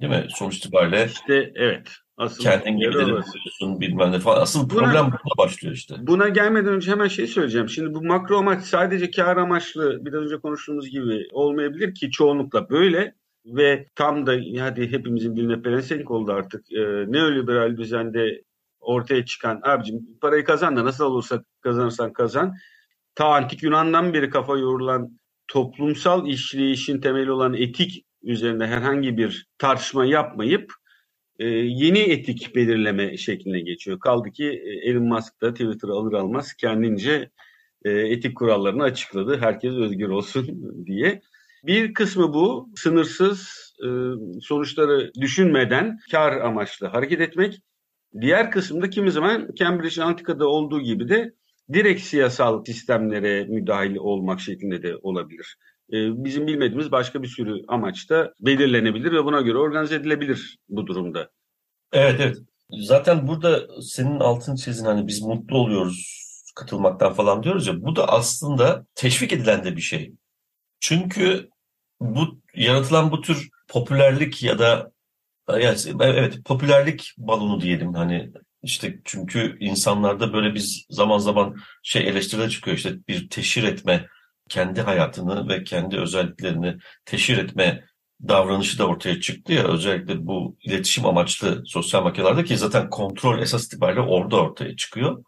Değil 0.00 0.12
mi? 0.12 0.26
Sonuç 0.30 0.56
itibariyle 0.56 1.08
işte 1.12 1.52
evet. 1.54 1.88
Asıl 2.16 2.42
kendin 2.42 2.76
yapıyorsun 2.76 3.80
bilmem 3.80 4.12
ne 4.12 4.18
falan. 4.18 4.40
Asıl 4.40 4.70
buna, 4.70 4.78
problem 4.78 5.04
burada 5.04 5.38
başlıyor 5.38 5.74
işte. 5.74 5.94
Buna 5.98 6.28
gelmeden 6.28 6.72
önce 6.72 6.90
hemen 6.90 7.08
şey 7.08 7.26
söyleyeceğim. 7.26 7.68
Şimdi 7.68 7.94
bu 7.94 8.02
makro 8.02 8.38
amaç 8.38 8.64
sadece 8.64 9.10
kar 9.10 9.36
amaçlı 9.36 10.04
biraz 10.04 10.22
önce 10.22 10.40
konuştuğumuz 10.40 10.90
gibi 10.90 11.28
olmayabilir 11.32 11.94
ki 11.94 12.10
çoğunlukla 12.10 12.70
böyle 12.70 13.14
ve 13.46 13.86
tam 13.94 14.26
da 14.26 14.32
hadi 14.60 14.92
hepimizin 14.92 15.36
diline 15.36 15.62
pelesenk 15.62 16.10
oldu 16.10 16.32
artık. 16.32 16.72
Ee, 16.72 17.04
neoliberal 17.08 17.76
düzende 17.76 18.42
ortaya 18.86 19.24
çıkan 19.24 19.60
abicim 19.64 20.18
parayı 20.20 20.44
kazan 20.44 20.76
da 20.76 20.84
nasıl 20.84 21.04
olursa 21.04 21.42
kazanırsan 21.60 22.12
kazan. 22.12 22.54
Ta 23.14 23.26
antik 23.26 23.62
Yunan'dan 23.62 24.14
beri 24.14 24.30
kafa 24.30 24.58
yorulan 24.58 25.18
toplumsal 25.48 26.28
işleyişin 26.28 27.00
temeli 27.00 27.30
olan 27.30 27.54
etik 27.54 28.04
üzerinde 28.22 28.66
herhangi 28.66 29.16
bir 29.16 29.46
tartışma 29.58 30.04
yapmayıp 30.04 30.72
e, 31.38 31.46
yeni 31.48 31.98
etik 31.98 32.56
belirleme 32.56 33.16
şekline 33.16 33.60
geçiyor. 33.60 34.00
Kaldı 34.00 34.30
ki 34.30 34.46
e, 34.46 34.90
Elon 34.90 35.04
Musk 35.04 35.40
da 35.42 35.52
Twitter'ı 35.52 35.92
alır 35.92 36.12
almaz 36.12 36.54
kendince 36.54 37.30
e, 37.84 37.90
etik 37.90 38.36
kurallarını 38.36 38.82
açıkladı. 38.82 39.38
Herkes 39.40 39.74
özgür 39.74 40.08
olsun 40.08 40.46
diye. 40.86 41.20
Bir 41.66 41.94
kısmı 41.94 42.34
bu 42.34 42.68
sınırsız 42.76 43.66
e, 43.84 43.88
sonuçları 44.40 45.10
düşünmeden 45.20 45.98
kar 46.10 46.36
amaçlı 46.36 46.86
hareket 46.86 47.20
etmek. 47.20 47.60
Diğer 48.20 48.50
kısımda 48.50 48.90
kimi 48.90 49.10
zaman 49.10 49.48
Cambridge 49.54 50.02
Analytica'da 50.02 50.48
olduğu 50.48 50.80
gibi 50.80 51.08
de 51.08 51.34
direkt 51.72 52.00
siyasal 52.00 52.64
sistemlere 52.64 53.44
müdahil 53.44 53.96
olmak 53.96 54.40
şeklinde 54.40 54.82
de 54.82 54.96
olabilir. 54.96 55.56
E, 55.92 56.24
bizim 56.24 56.46
bilmediğimiz 56.46 56.92
başka 56.92 57.22
bir 57.22 57.28
sürü 57.28 57.62
amaç 57.68 58.10
da 58.10 58.32
belirlenebilir 58.40 59.12
ve 59.12 59.24
buna 59.24 59.40
göre 59.40 59.58
organize 59.58 59.94
edilebilir 59.94 60.58
bu 60.68 60.86
durumda. 60.86 61.30
Evet 61.92 62.20
evet. 62.20 62.36
Zaten 62.70 63.28
burada 63.28 63.66
senin 63.82 64.20
altın 64.20 64.56
çizin 64.56 64.84
hani 64.84 65.06
biz 65.06 65.22
mutlu 65.22 65.58
oluyoruz 65.58 66.26
katılmaktan 66.56 67.12
falan 67.12 67.42
diyoruz 67.42 67.66
ya 67.66 67.82
bu 67.82 67.96
da 67.96 68.08
aslında 68.08 68.86
teşvik 68.94 69.32
edilen 69.32 69.64
de 69.64 69.76
bir 69.76 69.80
şey. 69.80 70.12
Çünkü 70.80 71.48
bu 72.00 72.40
yaratılan 72.54 73.10
bu 73.10 73.20
tür 73.20 73.48
popülerlik 73.68 74.42
ya 74.42 74.58
da 74.58 74.92
yani, 75.48 75.76
evet 76.00 76.44
popülerlik 76.44 77.14
balonu 77.18 77.60
diyelim 77.60 77.94
hani 77.94 78.30
işte 78.62 79.00
çünkü 79.04 79.56
insanlarda 79.60 80.32
böyle 80.32 80.54
biz 80.54 80.86
zaman 80.90 81.18
zaman 81.18 81.56
şey 81.82 82.08
eleştiriler 82.08 82.50
çıkıyor 82.50 82.76
işte 82.76 82.94
bir 83.08 83.28
teşhir 83.28 83.62
etme 83.62 84.06
kendi 84.48 84.80
hayatını 84.80 85.48
ve 85.48 85.64
kendi 85.64 85.96
özelliklerini 85.96 86.76
teşhir 87.04 87.38
etme 87.38 87.84
davranışı 88.28 88.78
da 88.78 88.86
ortaya 88.86 89.20
çıktı 89.20 89.52
ya 89.52 89.64
özellikle 89.64 90.26
bu 90.26 90.56
iletişim 90.62 91.06
amaçlı 91.06 91.62
sosyal 91.66 92.02
makinelerde 92.02 92.44
ki 92.44 92.56
zaten 92.56 92.90
kontrol 92.90 93.42
esas 93.42 93.66
itibariyle 93.66 94.00
orada 94.00 94.36
ortaya 94.36 94.76
çıkıyor. 94.76 95.24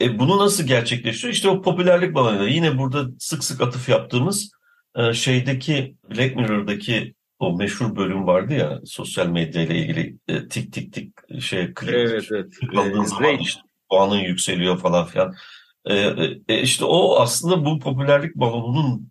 E 0.00 0.18
bunu 0.18 0.38
nasıl 0.38 0.66
gerçekleşiyor? 0.66 1.34
İşte 1.34 1.48
o 1.48 1.62
popülerlik 1.62 2.14
balonuyla 2.14 2.48
yine 2.48 2.78
burada 2.78 3.06
sık 3.18 3.44
sık 3.44 3.60
atıf 3.60 3.88
yaptığımız 3.88 4.50
e, 4.96 5.12
şeydeki 5.12 5.96
Black 6.10 6.36
Mirror'daki 6.36 7.14
o 7.40 7.56
meşhur 7.56 7.96
bölüm 7.96 8.26
vardı 8.26 8.54
ya 8.54 8.80
sosyal 8.84 9.26
medya 9.26 9.62
ile 9.62 9.78
ilgili 9.78 10.16
e, 10.28 10.48
tik 10.48 10.72
tik 10.72 10.92
tik 10.92 11.40
şey 11.42 11.74
klik 11.74 11.94
evet, 11.94 12.24
evet. 12.32 12.52
aldığın 12.76 13.04
zaman 13.04 13.38
işte 13.38 13.60
puanın 13.90 14.18
yükseliyor 14.18 14.78
falan 14.78 15.06
filan. 15.06 15.34
E, 15.84 15.94
e, 16.48 16.62
işte 16.62 16.84
o 16.84 17.16
aslında 17.20 17.64
bu 17.64 17.78
popülerlik 17.78 18.34
balonunun 18.34 19.10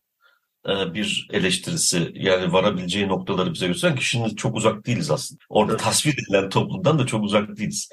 e, 0.67 0.93
bir 0.93 1.27
eleştirisi 1.33 2.11
yani 2.13 2.53
varabileceği 2.53 3.07
noktaları 3.07 3.53
bize 3.53 3.67
gösteren 3.67 3.95
ki 3.95 4.05
şimdi 4.05 4.35
çok 4.35 4.55
uzak 4.55 4.85
değiliz 4.85 5.11
aslında. 5.11 5.39
Orada 5.49 5.71
evet. 5.71 5.83
tasvir 5.83 6.13
edilen 6.13 6.49
toplumdan 6.49 6.99
da 6.99 7.05
çok 7.05 7.23
uzak 7.23 7.57
değiliz. 7.57 7.89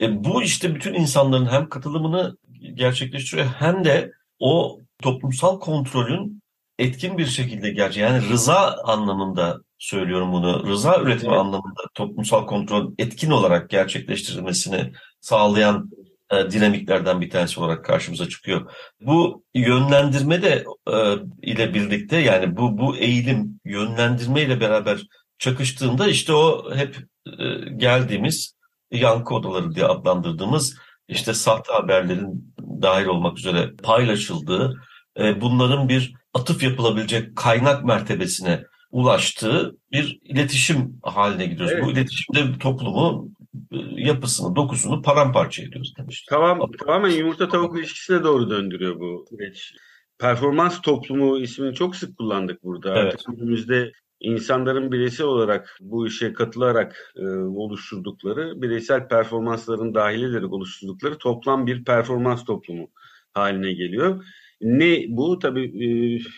E, 0.00 0.24
bu 0.24 0.42
işte 0.42 0.74
bütün 0.74 0.94
insanların 0.94 1.46
hem 1.46 1.68
katılımını 1.68 2.36
gerçekleştiriyor 2.74 3.46
hem 3.46 3.84
de 3.84 4.12
o 4.38 4.78
toplumsal 5.02 5.60
kontrolün 5.60 6.42
etkin 6.78 7.18
bir 7.18 7.26
şekilde 7.26 7.70
gerçi 7.70 8.00
yani 8.00 8.28
rıza 8.28 8.76
anlamında 8.84 9.60
söylüyorum 9.82 10.32
bunu. 10.32 10.66
Rıza 10.66 11.00
üretimi 11.00 11.32
evet. 11.32 11.40
anlamında 11.40 11.82
toplumsal 11.94 12.46
kontrol 12.46 12.92
etkin 12.98 13.30
olarak 13.30 13.70
gerçekleştirilmesini 13.70 14.92
sağlayan 15.20 15.90
e, 16.30 16.50
dinamiklerden 16.50 17.20
bir 17.20 17.30
tanesi 17.30 17.60
olarak 17.60 17.84
karşımıza 17.84 18.28
çıkıyor. 18.28 18.70
Bu 19.00 19.44
yönlendirme 19.54 20.42
de 20.42 20.64
e, 20.92 20.96
ile 21.42 21.74
birlikte 21.74 22.16
yani 22.16 22.56
bu 22.56 22.78
bu 22.78 22.96
eğilim 22.96 23.60
yönlendirme 23.64 24.42
ile 24.42 24.60
beraber 24.60 25.00
çakıştığında 25.38 26.08
işte 26.08 26.32
o 26.32 26.74
hep 26.74 26.96
e, 27.26 27.70
geldiğimiz 27.76 28.54
yankı 28.90 29.34
odaları 29.34 29.74
diye 29.74 29.86
adlandırdığımız 29.86 30.76
işte 31.08 31.34
sahte 31.34 31.72
haberlerin 31.72 32.54
dahil 32.82 33.06
olmak 33.06 33.38
üzere 33.38 33.70
paylaşıldığı, 33.82 34.82
e, 35.18 35.40
bunların 35.40 35.88
bir 35.88 36.14
atıf 36.34 36.62
yapılabilecek 36.62 37.36
kaynak 37.36 37.84
mertebesine 37.84 38.64
ulaştığı 38.92 39.76
bir 39.92 40.20
iletişim 40.22 40.98
haline 41.02 41.46
gidiyoruz. 41.46 41.72
Evet. 41.72 41.84
Bu 41.84 41.90
iletişimde 41.90 42.58
toplumu 42.58 43.30
e, 43.72 43.76
yapısını, 43.96 44.56
dokusunu 44.56 45.02
paramparça 45.02 45.62
ediyoruz 45.62 45.94
demiştim. 45.98 46.36
Tamam, 46.36 46.70
tamamen 46.78 47.10
yumurta 47.10 47.48
tavuk 47.48 47.78
ilişkisine 47.78 48.24
doğru 48.24 48.50
döndürüyor 48.50 49.00
bu 49.00 49.24
süreç. 49.30 49.74
Performans 50.18 50.80
toplumu 50.80 51.38
ismini 51.38 51.74
çok 51.74 51.96
sık 51.96 52.18
kullandık 52.18 52.62
burada. 52.62 52.98
Evet. 52.98 53.12
Artık 53.14 53.26
günümüzde 53.36 53.92
insanların 54.20 54.92
bireysel 54.92 55.26
olarak 55.26 55.76
bu 55.80 56.06
işe 56.06 56.32
katılarak 56.32 57.12
e, 57.16 57.26
oluşturdukları, 57.36 58.62
bireysel 58.62 59.08
performansların 59.08 59.94
dahil 59.94 60.22
ederek 60.22 60.52
oluşturdukları 60.52 61.18
toplam 61.18 61.66
bir 61.66 61.84
performans 61.84 62.44
toplumu 62.44 62.90
haline 63.32 63.72
geliyor. 63.72 64.24
Ne 64.62 65.04
bu? 65.08 65.38
Tabii 65.38 65.64
e, 65.64 65.86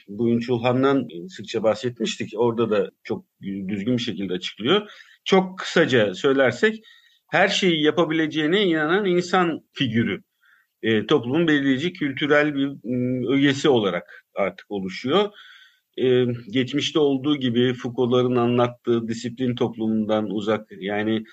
Buyun 0.09 0.39
Çulhan'dan 0.39 1.09
sıkça 1.29 1.63
bahsetmiştik. 1.63 2.33
Orada 2.37 2.71
da 2.71 2.91
çok 3.03 3.25
düzgün 3.43 3.97
bir 3.97 4.03
şekilde 4.03 4.33
açıklıyor. 4.33 4.91
Çok 5.25 5.59
kısaca 5.59 6.15
söylersek 6.15 6.85
her 7.31 7.49
şeyi 7.49 7.83
yapabileceğine 7.83 8.65
inanan 8.65 9.05
insan 9.05 9.61
figürü 9.73 10.23
e, 10.83 11.07
toplumun 11.07 11.49
belirleyici 11.49 11.93
kültürel 11.93 12.55
bir 12.55 12.69
e, 12.69 13.27
ögesi 13.29 13.69
olarak 13.69 14.25
artık 14.35 14.71
oluşuyor. 14.71 15.31
E, 15.97 16.25
geçmişte 16.51 16.99
olduğu 16.99 17.37
gibi 17.37 17.75
Foucault'ların 17.75 18.37
anlattığı 18.37 19.09
disiplin 19.09 19.55
toplumundan 19.55 20.31
uzak 20.31 20.69
yani 20.79 21.25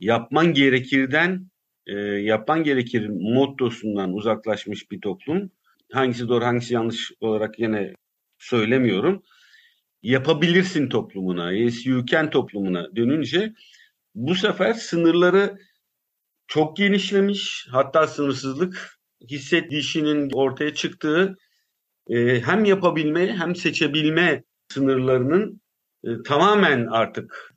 yapman 0.00 0.54
gerekirden 0.54 1.50
e, 1.86 1.94
yapman 2.00 2.62
gerekir 2.62 3.08
mottosundan 3.08 4.12
uzaklaşmış 4.12 4.90
bir 4.90 5.00
toplum. 5.00 5.50
Hangisi 5.92 6.28
doğru 6.28 6.44
hangisi 6.44 6.74
yanlış 6.74 7.12
olarak 7.20 7.58
yine 7.58 7.94
söylemiyorum. 8.38 9.22
Yapabilirsin 10.02 10.88
toplumuna, 10.88 11.52
yes 11.52 11.86
you 11.86 12.06
can 12.06 12.30
toplumuna 12.30 12.96
dönünce 12.96 13.52
bu 14.14 14.34
sefer 14.34 14.72
sınırları 14.72 15.58
çok 16.46 16.76
genişlemiş. 16.76 17.66
Hatta 17.70 18.06
sınırsızlık 18.06 18.98
hissedişinin 19.30 20.30
ortaya 20.34 20.74
çıktığı 20.74 21.36
e, 22.08 22.40
hem 22.40 22.64
yapabilme 22.64 23.36
hem 23.36 23.56
seçebilme 23.56 24.42
sınırlarının 24.68 25.60
e, 26.04 26.08
tamamen 26.24 26.86
artık 26.86 27.54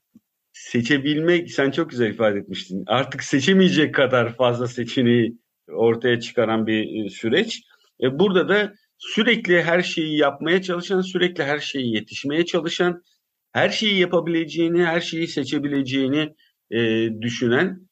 seçebilme 0.54 1.48
sen 1.48 1.72
çok 1.72 1.89
güzel 1.89 2.10
ifade 2.10 2.39
etmiştin. 2.39 2.84
Artık 2.88 3.24
seçemeyecek 3.24 3.96
kadar 3.96 4.36
fazla 4.36 4.67
seçeneği 4.67 5.38
ortaya 5.67 6.19
çıkaran 6.19 6.67
bir 6.67 7.06
e, 7.06 7.10
süreç. 7.10 7.62
E, 8.01 8.19
burada 8.19 8.49
da 8.49 8.73
sürekli 8.97 9.63
her 9.63 9.82
şeyi 9.82 10.17
yapmaya 10.17 10.62
çalışan, 10.62 11.01
sürekli 11.01 11.43
her 11.43 11.60
şeyi 11.60 11.95
yetişmeye 11.95 12.45
çalışan, 12.45 13.03
her 13.51 13.69
şeyi 13.69 13.99
yapabileceğini, 13.99 14.86
her 14.86 15.01
şeyi 15.01 15.27
seçebileceğini 15.27 16.36
e, 16.71 17.10
düşünen 17.21 17.88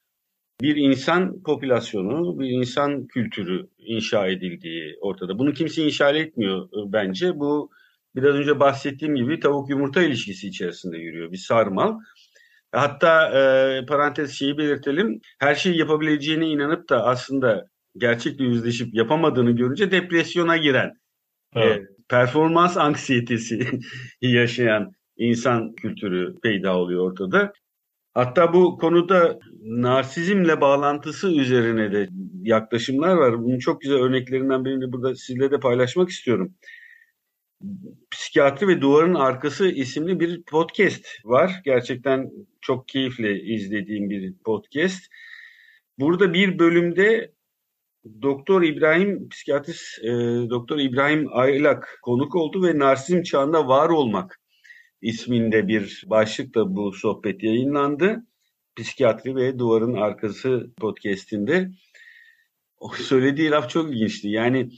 bir 0.61 0.75
insan 0.75 1.43
popülasyonu, 1.43 2.39
bir 2.39 2.49
insan 2.49 3.07
kültürü 3.07 3.67
inşa 3.77 4.27
edildiği 4.27 4.97
ortada. 5.01 5.39
Bunu 5.39 5.53
kimse 5.53 5.83
inşa 5.83 6.09
etmiyor 6.09 6.65
e, 6.65 6.93
bence. 6.93 7.39
Bu 7.39 7.69
biraz 8.15 8.35
önce 8.35 8.59
bahsettiğim 8.59 9.15
gibi 9.15 9.39
tavuk 9.39 9.69
yumurta 9.69 10.03
ilişkisi 10.03 10.47
içerisinde 10.47 10.97
yürüyor. 10.97 11.31
Bir 11.31 11.37
sarmal. 11.37 11.99
Hatta 12.71 13.29
e, 13.29 13.85
parantez 13.85 14.31
şeyi 14.31 14.57
belirtelim. 14.57 15.21
Her 15.39 15.55
şeyi 15.55 15.77
yapabileceğine 15.77 16.47
inanıp 16.47 16.89
da 16.89 17.05
aslında 17.05 17.67
gerçekle 17.97 18.45
yüzleşip 18.45 18.93
yapamadığını 18.93 19.51
görünce 19.51 19.91
depresyona 19.91 20.58
giren, 20.58 20.91
evet. 21.56 21.77
e, 21.77 21.86
performans 22.10 22.77
anksiyetesi 22.77 23.80
yaşayan 24.21 24.91
insan 25.17 25.75
kültürü 25.75 26.39
peyda 26.43 26.77
oluyor 26.77 27.12
ortada. 27.12 27.54
Hatta 28.13 28.54
bu 28.54 28.77
konuda 28.77 29.39
narsizmle 29.62 30.62
bağlantısı 30.62 31.32
üzerine 31.32 31.91
de 31.91 32.10
yaklaşımlar 32.41 33.15
var. 33.15 33.43
Bunun 33.43 33.60
çok 33.60 33.82
güzel 33.82 33.97
örneklerinden 33.97 34.65
birini 34.65 34.91
burada 34.91 35.15
sizle 35.15 35.51
de 35.51 35.60
paylaşmak 35.60 36.10
istiyorum. 36.10 36.56
Psikiyatri 38.12 38.67
ve 38.67 38.82
Duvarın 38.82 39.13
Arkası 39.13 39.67
isimli 39.67 40.19
bir 40.19 40.43
podcast 40.43 41.06
var. 41.23 41.62
Gerçekten 41.65 42.32
çok 42.62 42.88
keyifle 42.88 43.41
izlediğim 43.41 44.10
bir 44.10 44.34
podcast. 44.45 45.04
Burada 45.99 46.34
bir 46.34 46.60
bölümde 46.60 47.32
Doktor 48.21 48.61
İbrahim 48.63 49.29
psikiyatrist 49.29 50.03
e, 50.03 50.09
Doktor 50.49 50.79
İbrahim 50.79 51.27
Aylak 51.31 51.99
konuk 52.01 52.35
oldu 52.35 52.67
ve 52.67 52.79
narsizm 52.79 53.21
çağında 53.21 53.67
var 53.67 53.89
olmak 53.89 54.39
isminde 55.01 55.67
bir 55.67 56.03
başlıkla 56.07 56.75
bu 56.75 56.91
sohbet 56.91 57.43
yayınlandı. 57.43 58.25
Psikiyatri 58.75 59.35
ve 59.35 59.59
Duvarın 59.59 59.93
Arkası 59.93 60.71
podcast'inde. 60.77 61.71
Söylediği 62.95 63.49
laf 63.49 63.69
çok 63.69 63.91
ilginçti. 63.91 64.29
Yani 64.29 64.69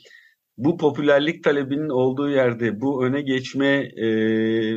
bu 0.57 0.77
popülerlik 0.77 1.43
talebinin 1.43 1.89
olduğu 1.89 2.29
yerde 2.29 2.81
bu 2.81 3.05
öne 3.05 3.21
geçme 3.21 3.91
e, 3.95 4.07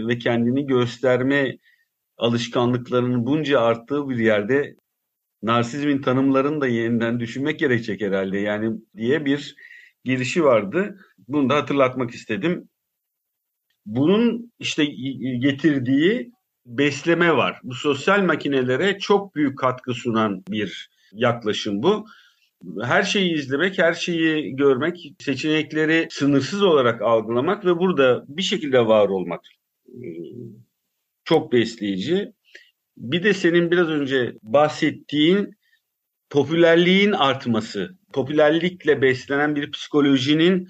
ve 0.06 0.18
kendini 0.18 0.66
gösterme 0.66 1.58
alışkanlıklarının 2.16 3.26
bunca 3.26 3.60
arttığı 3.60 4.08
bir 4.08 4.18
yerde 4.18 4.76
narsizmin 5.46 6.02
tanımlarını 6.02 6.60
da 6.60 6.66
yeniden 6.66 7.20
düşünmek 7.20 7.58
gerekecek 7.58 8.00
herhalde 8.00 8.38
yani 8.38 8.76
diye 8.96 9.24
bir 9.24 9.56
girişi 10.04 10.44
vardı. 10.44 10.98
Bunu 11.28 11.50
da 11.50 11.56
hatırlatmak 11.56 12.10
istedim. 12.10 12.68
Bunun 13.86 14.52
işte 14.58 14.84
getirdiği 15.38 16.32
besleme 16.66 17.36
var. 17.36 17.60
Bu 17.62 17.74
sosyal 17.74 18.22
makinelere 18.22 18.98
çok 18.98 19.34
büyük 19.34 19.58
katkı 19.58 19.94
sunan 19.94 20.44
bir 20.48 20.90
yaklaşım 21.12 21.82
bu. 21.82 22.06
Her 22.82 23.02
şeyi 23.02 23.34
izlemek, 23.34 23.78
her 23.78 23.94
şeyi 23.94 24.56
görmek, 24.56 25.12
seçenekleri 25.20 26.08
sınırsız 26.10 26.62
olarak 26.62 27.02
algılamak 27.02 27.64
ve 27.64 27.78
burada 27.78 28.24
bir 28.28 28.42
şekilde 28.42 28.86
var 28.86 29.08
olmak 29.08 29.40
çok 31.24 31.52
besleyici. 31.52 32.32
Bir 32.96 33.22
de 33.22 33.34
senin 33.34 33.70
biraz 33.70 33.88
önce 33.88 34.34
bahsettiğin 34.42 35.56
popülerliğin 36.30 37.12
artması, 37.12 37.96
popülerlikle 38.12 39.02
beslenen 39.02 39.56
bir 39.56 39.70
psikolojinin 39.70 40.68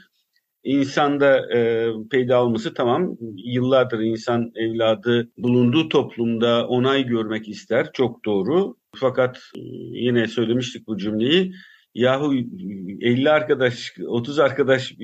insanda 0.65 1.57
e, 1.57 1.91
peyda 2.11 2.43
olması 2.45 2.75
tamam. 2.75 3.17
Yıllardır 3.37 4.01
insan 4.01 4.53
evladı 4.55 5.31
bulunduğu 5.39 5.89
toplumda 5.89 6.67
onay 6.69 7.07
görmek 7.07 7.49
ister. 7.49 7.93
Çok 7.93 8.25
doğru. 8.25 8.77
Fakat 8.95 9.37
e, 9.37 9.61
yine 9.91 10.29
söylemiştik 10.29 10.87
bu 10.87 10.99
cümleyi. 10.99 11.55
Yahu 11.95 12.35
50 12.35 13.31
arkadaş, 13.31 13.93
30 14.07 14.39
arkadaş 14.39 14.95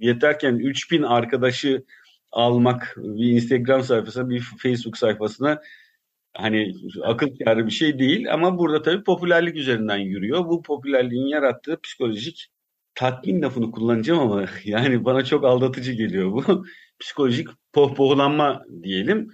yeterken 0.00 0.54
3000 0.54 1.02
arkadaşı 1.02 1.84
almak 2.32 2.94
bir 2.96 3.32
Instagram 3.32 3.82
sayfasına, 3.82 4.30
bir 4.30 4.40
Facebook 4.58 4.96
sayfasına 4.96 5.60
hani 6.36 6.72
akıl 7.02 7.28
kârı 7.44 7.66
bir 7.66 7.70
şey 7.70 7.98
değil 7.98 8.32
ama 8.32 8.58
burada 8.58 8.82
tabii 8.82 9.04
popülerlik 9.04 9.56
üzerinden 9.56 9.98
yürüyor. 9.98 10.44
Bu 10.44 10.62
popülerliğin 10.62 11.26
yarattığı 11.26 11.80
psikolojik 11.80 12.46
tatmin 12.94 13.42
lafını 13.42 13.70
kullanacağım 13.70 14.20
ama 14.20 14.46
yani 14.64 15.04
bana 15.04 15.24
çok 15.24 15.44
aldatıcı 15.44 15.92
geliyor 15.92 16.32
bu. 16.32 16.64
psikolojik 17.00 17.48
pohpohlanma 17.72 18.62
diyelim. 18.82 19.28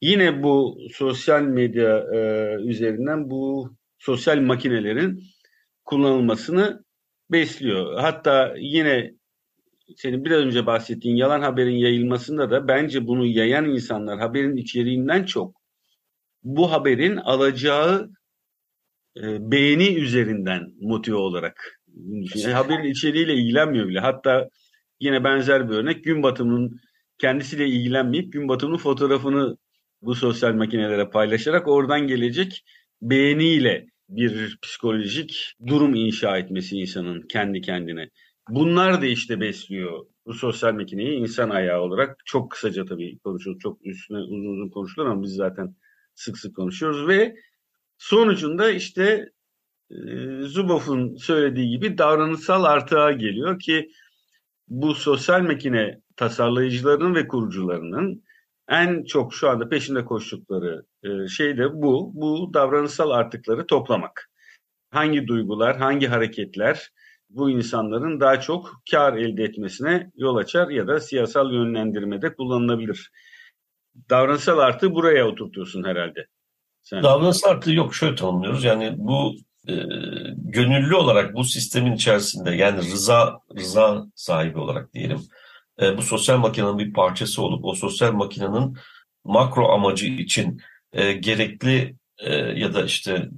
Yine 0.00 0.42
bu 0.42 0.78
sosyal 0.92 1.42
medya 1.42 1.98
e, 2.14 2.54
üzerinden 2.62 3.30
bu 3.30 3.72
sosyal 3.98 4.38
makinelerin 4.38 5.22
kullanılmasını 5.84 6.84
besliyor. 7.30 8.00
Hatta 8.00 8.54
yine 8.58 9.14
senin 9.96 10.24
biraz 10.24 10.40
önce 10.40 10.66
bahsettiğin 10.66 11.16
yalan 11.16 11.40
haberin 11.40 11.76
yayılmasında 11.76 12.50
da 12.50 12.68
bence 12.68 13.06
bunu 13.06 13.26
yayan 13.26 13.64
insanlar 13.64 14.18
haberin 14.18 14.56
içeriğinden 14.56 15.24
çok 15.24 15.57
bu 16.42 16.72
haberin 16.72 17.16
alacağı 17.16 18.10
e, 19.16 19.50
beğeni 19.50 19.94
üzerinden 19.94 20.72
motive 20.80 21.16
olarak 21.16 21.80
yani 22.34 22.54
haberin 22.54 22.90
içeriğiyle 22.90 23.34
ilgilenmiyor 23.34 23.88
bile. 23.88 24.00
Hatta 24.00 24.48
yine 25.00 25.24
benzer 25.24 25.70
bir 25.70 25.74
örnek 25.74 26.04
gün 26.04 26.22
batımının 26.22 26.80
kendisiyle 27.18 27.66
ilgilenmeyip 27.66 28.32
gün 28.32 28.48
batımının 28.48 28.78
fotoğrafını 28.78 29.56
bu 30.02 30.14
sosyal 30.14 30.54
makinelere 30.54 31.10
paylaşarak 31.10 31.68
oradan 31.68 32.06
gelecek 32.06 32.64
beğeniyle 33.02 33.86
bir 34.08 34.58
psikolojik 34.62 35.54
durum 35.66 35.94
inşa 35.94 36.38
etmesi 36.38 36.76
insanın 36.76 37.22
kendi 37.22 37.60
kendine. 37.60 38.08
Bunlar 38.48 39.02
da 39.02 39.06
işte 39.06 39.40
besliyor 39.40 40.06
bu 40.26 40.34
sosyal 40.34 40.74
makineyi 40.74 41.18
insan 41.18 41.50
ayağı 41.50 41.80
olarak 41.80 42.16
çok 42.24 42.50
kısaca 42.50 42.84
tabii 42.84 43.18
konuşulur. 43.18 43.58
Çok 43.60 43.86
üstüne 43.86 44.18
uzun 44.18 44.46
uzun 44.46 44.70
konuşulur 44.70 45.06
ama 45.06 45.22
biz 45.22 45.34
zaten 45.34 45.74
sık 46.18 46.38
sık 46.38 46.56
konuşuyoruz 46.56 47.08
ve 47.08 47.34
sonucunda 47.98 48.70
işte 48.70 49.32
e, 49.90 49.96
Zuboff'un 50.42 51.16
söylediği 51.16 51.70
gibi 51.70 51.98
davranışsal 51.98 52.64
artığa 52.64 53.12
geliyor 53.12 53.60
ki 53.60 53.90
bu 54.68 54.94
sosyal 54.94 55.42
makine 55.42 56.00
tasarlayıcılarının 56.16 57.14
ve 57.14 57.28
kurucularının 57.28 58.24
en 58.68 59.04
çok 59.04 59.34
şu 59.34 59.50
anda 59.50 59.68
peşinde 59.68 60.04
koştukları 60.04 60.84
e, 61.02 61.28
şey 61.28 61.58
de 61.58 61.72
bu. 61.72 62.12
Bu 62.14 62.50
davranışsal 62.54 63.10
artıkları 63.10 63.66
toplamak. 63.66 64.30
Hangi 64.90 65.26
duygular, 65.26 65.76
hangi 65.76 66.06
hareketler 66.06 66.90
bu 67.30 67.50
insanların 67.50 68.20
daha 68.20 68.40
çok 68.40 68.82
kar 68.90 69.16
elde 69.16 69.42
etmesine 69.44 70.10
yol 70.16 70.36
açar 70.36 70.68
ya 70.68 70.86
da 70.86 71.00
siyasal 71.00 71.52
yönlendirmede 71.52 72.34
kullanılabilir 72.34 73.10
davranışsal 74.10 74.58
artı 74.58 74.94
buraya 74.94 75.26
oturtuyorsun 75.26 75.84
herhalde. 75.84 76.26
Sen. 76.82 77.02
Davranışsal 77.02 77.50
artı 77.50 77.72
yok 77.72 77.94
şöyle 77.94 78.14
tanımlıyoruz. 78.14 78.64
Yani 78.64 78.94
bu 78.96 79.34
e, 79.68 79.74
gönüllü 80.36 80.94
olarak 80.94 81.34
bu 81.34 81.44
sistemin 81.44 81.92
içerisinde 81.92 82.50
yani 82.50 82.78
rıza 82.78 83.38
rıza 83.56 84.06
sahibi 84.14 84.58
olarak 84.58 84.94
diyelim 84.94 85.20
e, 85.80 85.96
bu 85.96 86.02
sosyal 86.02 86.38
makinenin 86.38 86.78
bir 86.78 86.92
parçası 86.92 87.42
olup 87.42 87.64
o 87.64 87.74
sosyal 87.74 88.12
makinenin 88.12 88.76
makro 89.24 89.68
amacı 89.68 90.06
için 90.06 90.60
e, 90.92 91.12
gerekli 91.12 91.96
e, 92.18 92.34
ya 92.34 92.74
da 92.74 92.84
işte 92.84 93.28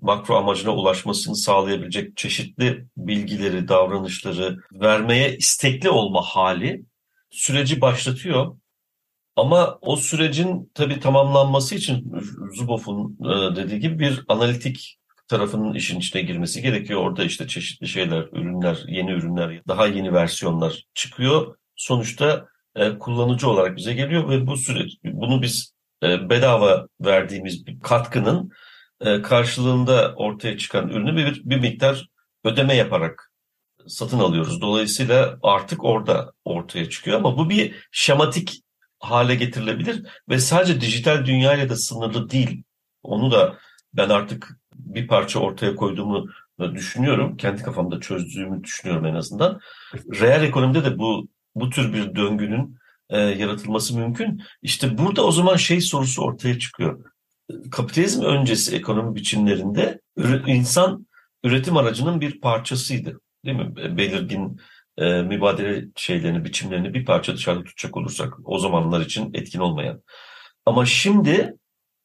makro 0.00 0.36
amacına 0.36 0.74
ulaşmasını 0.74 1.36
sağlayabilecek 1.36 2.16
çeşitli 2.16 2.86
bilgileri, 2.96 3.68
davranışları 3.68 4.58
vermeye 4.72 5.36
istekli 5.36 5.90
olma 5.90 6.22
hali 6.22 6.84
süreci 7.30 7.80
başlatıyor 7.80 8.56
ama 9.36 9.78
o 9.80 9.96
sürecin 9.96 10.70
tabii 10.74 11.00
tamamlanması 11.00 11.74
için 11.74 12.12
Zuboff'un 12.54 13.18
e, 13.24 13.56
dediği 13.56 13.80
gibi 13.80 13.98
bir 13.98 14.24
analitik 14.28 14.98
tarafının 15.28 15.74
işin 15.74 15.98
içine 15.98 16.22
girmesi 16.22 16.62
gerekiyor. 16.62 17.00
Orada 17.00 17.24
işte 17.24 17.48
çeşitli 17.48 17.88
şeyler, 17.88 18.22
ürünler, 18.32 18.84
yeni 18.88 19.10
ürünler, 19.10 19.62
daha 19.68 19.86
yeni 19.86 20.12
versiyonlar 20.12 20.84
çıkıyor. 20.94 21.56
Sonuçta 21.76 22.46
e, 22.76 22.98
kullanıcı 22.98 23.48
olarak 23.48 23.76
bize 23.76 23.94
geliyor 23.94 24.28
ve 24.28 24.46
bu 24.46 24.56
süreç, 24.56 24.92
bunu 25.04 25.42
biz 25.42 25.74
e, 26.02 26.30
bedava 26.30 26.86
verdiğimiz 27.00 27.66
bir 27.66 27.80
katkının 27.80 28.50
karşılığında 29.22 30.14
ortaya 30.16 30.58
çıkan 30.58 30.88
ürünü 30.88 31.16
bir, 31.16 31.42
bir 31.44 31.60
miktar 31.60 32.08
ödeme 32.44 32.74
yaparak 32.74 33.32
satın 33.86 34.18
alıyoruz. 34.18 34.60
Dolayısıyla 34.60 35.38
artık 35.42 35.84
orada 35.84 36.32
ortaya 36.44 36.88
çıkıyor 36.90 37.16
ama 37.16 37.38
bu 37.38 37.50
bir 37.50 37.74
şematik 37.92 38.62
hale 39.04 39.34
getirilebilir 39.34 40.06
ve 40.28 40.38
sadece 40.38 40.80
dijital 40.80 41.26
dünyayla 41.26 41.68
da 41.68 41.76
sınırlı 41.76 42.30
değil. 42.30 42.62
Onu 43.02 43.30
da 43.30 43.58
ben 43.94 44.08
artık 44.08 44.60
bir 44.74 45.06
parça 45.06 45.38
ortaya 45.38 45.76
koyduğumu 45.76 46.26
düşünüyorum. 46.74 47.36
Kendi 47.36 47.62
kafamda 47.62 48.00
çözdüğümü 48.00 48.64
düşünüyorum 48.64 49.06
en 49.06 49.14
azından. 49.14 49.60
Reel 49.94 50.42
ekonomide 50.42 50.84
de 50.84 50.98
bu 50.98 51.28
bu 51.54 51.70
tür 51.70 51.92
bir 51.92 52.14
döngünün 52.14 52.78
e, 53.10 53.18
yaratılması 53.18 53.98
mümkün. 53.98 54.42
İşte 54.62 54.98
burada 54.98 55.24
o 55.24 55.32
zaman 55.32 55.56
şey 55.56 55.80
sorusu 55.80 56.22
ortaya 56.22 56.58
çıkıyor. 56.58 57.04
Kapitalizm 57.70 58.22
öncesi 58.22 58.76
ekonomi 58.76 59.14
biçimlerinde 59.14 60.00
insan 60.46 61.06
üretim 61.44 61.76
aracının 61.76 62.20
bir 62.20 62.40
parçasıydı. 62.40 63.20
Değil 63.44 63.56
mi? 63.56 63.76
Belirgin 63.76 64.60
e, 64.98 65.22
mübadele 65.22 65.84
şeylerini, 65.96 66.44
biçimlerini 66.44 66.94
bir 66.94 67.04
parça 67.04 67.34
dışarıda 67.34 67.64
tutacak 67.64 67.96
olursak 67.96 68.34
o 68.44 68.58
zamanlar 68.58 69.00
için 69.00 69.30
etkin 69.34 69.60
olmayan. 69.60 70.02
Ama 70.66 70.86
şimdi 70.86 71.54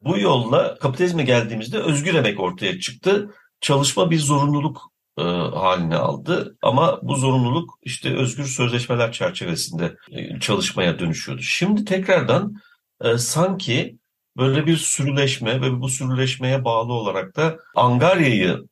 bu 0.01 0.19
yolla 0.19 0.77
kapitalizme 0.77 1.23
geldiğimizde 1.23 1.77
özgür 1.79 2.13
emek 2.13 2.39
ortaya 2.39 2.79
çıktı. 2.79 3.35
Çalışma 3.61 4.11
bir 4.11 4.19
zorunluluk 4.19 4.81
e, 5.17 5.21
haline 5.21 5.95
aldı. 5.95 6.57
Ama 6.61 6.99
bu 7.03 7.15
zorunluluk 7.15 7.79
işte 7.83 8.15
özgür 8.15 8.45
sözleşmeler 8.45 9.11
çerçevesinde 9.11 9.95
e, 10.11 10.39
çalışmaya 10.39 10.99
dönüşüyordu. 10.99 11.41
Şimdi 11.41 11.85
tekrardan 11.85 12.55
e, 13.03 13.17
sanki 13.17 13.97
böyle 14.37 14.65
bir 14.65 14.77
sürüleşme 14.77 15.61
ve 15.61 15.81
bu 15.81 15.89
sürüleşmeye 15.89 16.65
bağlı 16.65 16.93
olarak 16.93 17.35
da 17.35 17.57
Angarya'yı 17.75 18.67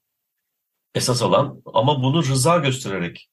esas 0.95 1.21
alan 1.21 1.62
ama 1.73 2.03
bunu 2.03 2.23
rıza 2.23 2.58
göstererek 2.58 3.30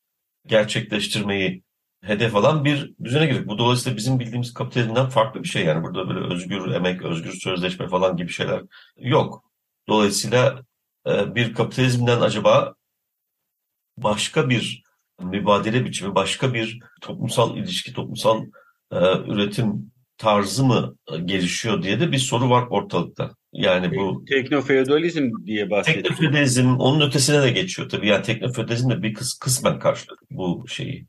gerçekleştirmeyi 0.46 1.62
hedef 2.02 2.36
alan 2.36 2.64
bir 2.64 2.94
düzene 3.04 3.26
girdik. 3.26 3.48
Bu 3.48 3.58
dolayısıyla 3.58 3.96
bizim 3.96 4.20
bildiğimiz 4.20 4.54
kapitalizmden 4.54 5.08
farklı 5.08 5.42
bir 5.42 5.48
şey 5.48 5.64
yani. 5.64 5.82
Burada 5.82 6.08
böyle 6.08 6.34
özgür 6.34 6.70
emek, 6.70 7.02
özgür 7.02 7.32
sözleşme 7.32 7.88
falan 7.88 8.16
gibi 8.16 8.28
şeyler 8.32 8.62
yok. 8.96 9.44
Dolayısıyla 9.88 10.62
e, 11.06 11.34
bir 11.34 11.54
kapitalizmden 11.54 12.20
acaba 12.20 12.74
başka 13.98 14.48
bir 14.48 14.82
mübadele 15.20 15.84
biçimi, 15.84 16.14
başka 16.14 16.54
bir 16.54 16.80
toplumsal 17.00 17.56
ilişki, 17.56 17.92
toplumsal 17.92 18.42
e, 18.92 18.96
üretim 19.18 19.92
tarzı 20.18 20.64
mı 20.64 20.96
gelişiyor 21.24 21.82
diye 21.82 22.00
de 22.00 22.12
bir 22.12 22.18
soru 22.18 22.50
var 22.50 22.66
ortalıkta. 22.70 23.34
Yani 23.54 23.96
bu 23.96 24.24
teknofeodalizm 24.24 25.30
diye 25.46 25.70
bahsediyor. 25.70 26.04
Teknofeodalizm 26.04 26.76
onun 26.76 27.08
ötesine 27.08 27.42
de 27.42 27.50
geçiyor 27.50 27.88
tabii. 27.88 28.08
Yani 28.08 28.22
teknofeodalizm 28.22 28.90
de 28.90 29.02
bir 29.02 29.14
kıs, 29.14 29.38
kısmen 29.38 29.78
karşıladı 29.78 30.20
bu 30.30 30.64
şeyi. 30.68 31.06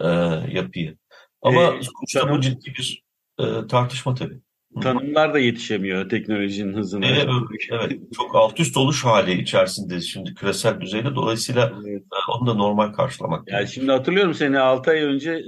e, 0.00 0.06
yapıyı. 0.52 0.96
Ama 1.42 1.62
Ee, 1.62 1.66
sonuçta 1.82 2.20
tanım- 2.20 2.36
bu 2.36 2.40
ciddi 2.40 2.72
bir 2.78 3.02
e, 3.40 3.66
tartışma 3.66 4.14
tabii. 4.14 4.38
Tanımlar 4.82 5.34
da 5.34 5.38
yetişemiyor 5.38 6.08
teknolojinin 6.08 6.74
hızına. 6.76 7.06
Evet, 7.06 7.26
evet, 7.70 7.92
çok 8.16 8.34
alt 8.36 8.60
üst 8.60 8.76
oluş 8.76 9.04
hali 9.04 9.40
içerisinde 9.42 10.00
şimdi 10.00 10.34
küresel 10.34 10.80
düzeyde. 10.80 11.14
Dolayısıyla 11.14 11.72
Evet. 11.88 12.02
e, 12.02 12.32
onu 12.38 12.46
da 12.46 12.54
normal 12.54 12.92
karşılamak 12.92 13.38
Yani 13.38 13.46
gerekiyor. 13.58 13.68
şimdi 13.74 13.92
hatırlıyorum 13.92 14.34
seni 14.34 14.58
6 14.58 14.90
ay 14.90 15.02
önce, 15.02 15.42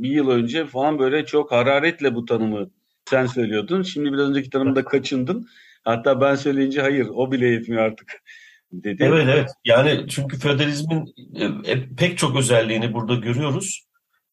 bir 0.00 0.10
yıl 0.10 0.28
önce 0.30 0.66
falan 0.66 0.98
böyle 0.98 1.24
çok 1.24 1.52
hararetle 1.52 2.14
bu 2.14 2.24
tanımı 2.24 2.70
sen 3.08 3.26
söylüyordun. 3.26 3.82
Şimdi 3.82 4.12
biraz 4.12 4.30
önceki 4.30 4.50
tanımda 4.50 4.84
kaçındın. 4.84 5.48
Hatta 5.84 6.20
ben 6.20 6.34
söyleyince 6.34 6.80
hayır 6.80 7.06
o 7.14 7.32
bile 7.32 7.46
yetmiyor 7.46 7.82
artık 7.82 8.22
dedi. 8.72 9.02
Evet 9.02 9.28
evet 9.28 9.50
yani 9.64 10.08
çünkü 10.08 10.38
feodalizmin 10.38 11.14
e, 11.34 11.72
e, 11.72 11.94
pek 11.96 12.18
çok 12.18 12.36
özelliğini 12.36 12.94
burada 12.94 13.14
görüyoruz 13.14 13.84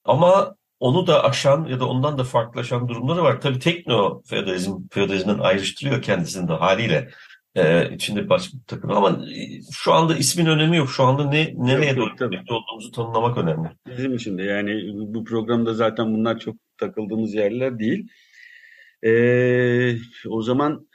ama 0.03 0.55
onu 0.79 1.07
da 1.07 1.23
aşan 1.23 1.65
ya 1.65 1.79
da 1.79 1.87
ondan 1.87 2.17
da 2.17 2.23
farklılaşan 2.23 2.87
durumları 2.87 3.23
var. 3.23 3.41
Tabii 3.41 3.59
tekno 3.59 4.21
feodalizm 4.25 4.73
feodalizmden 4.91 5.39
ayrıştırıyor 5.39 6.01
kendisini 6.01 6.47
de 6.47 6.53
haliyle 6.53 7.09
e, 7.55 7.93
içinde 7.95 8.29
başka 8.29 8.57
bir 8.57 8.63
takım 8.63 8.91
ama 8.91 9.09
e, 9.09 9.61
şu 9.71 9.93
anda 9.93 10.15
ismin 10.15 10.45
önemi 10.45 10.77
yok. 10.77 10.89
Şu 10.89 11.03
anda 11.03 11.23
ne 11.29 11.53
nereye 11.57 11.95
doğru 11.95 12.33
olduğumuzu 12.49 12.91
tanımlamak 12.91 13.37
önemli. 13.37 13.69
Bizim 13.87 14.15
için 14.15 14.37
de 14.37 14.43
yani 14.43 14.91
bu 14.95 15.23
programda 15.23 15.73
zaten 15.73 16.13
bunlar 16.13 16.39
çok 16.39 16.55
takıldığımız 16.77 17.33
yerler 17.33 17.79
değil. 17.79 18.07
Ee, 19.03 19.95
o 20.27 20.41
zaman 20.41 20.87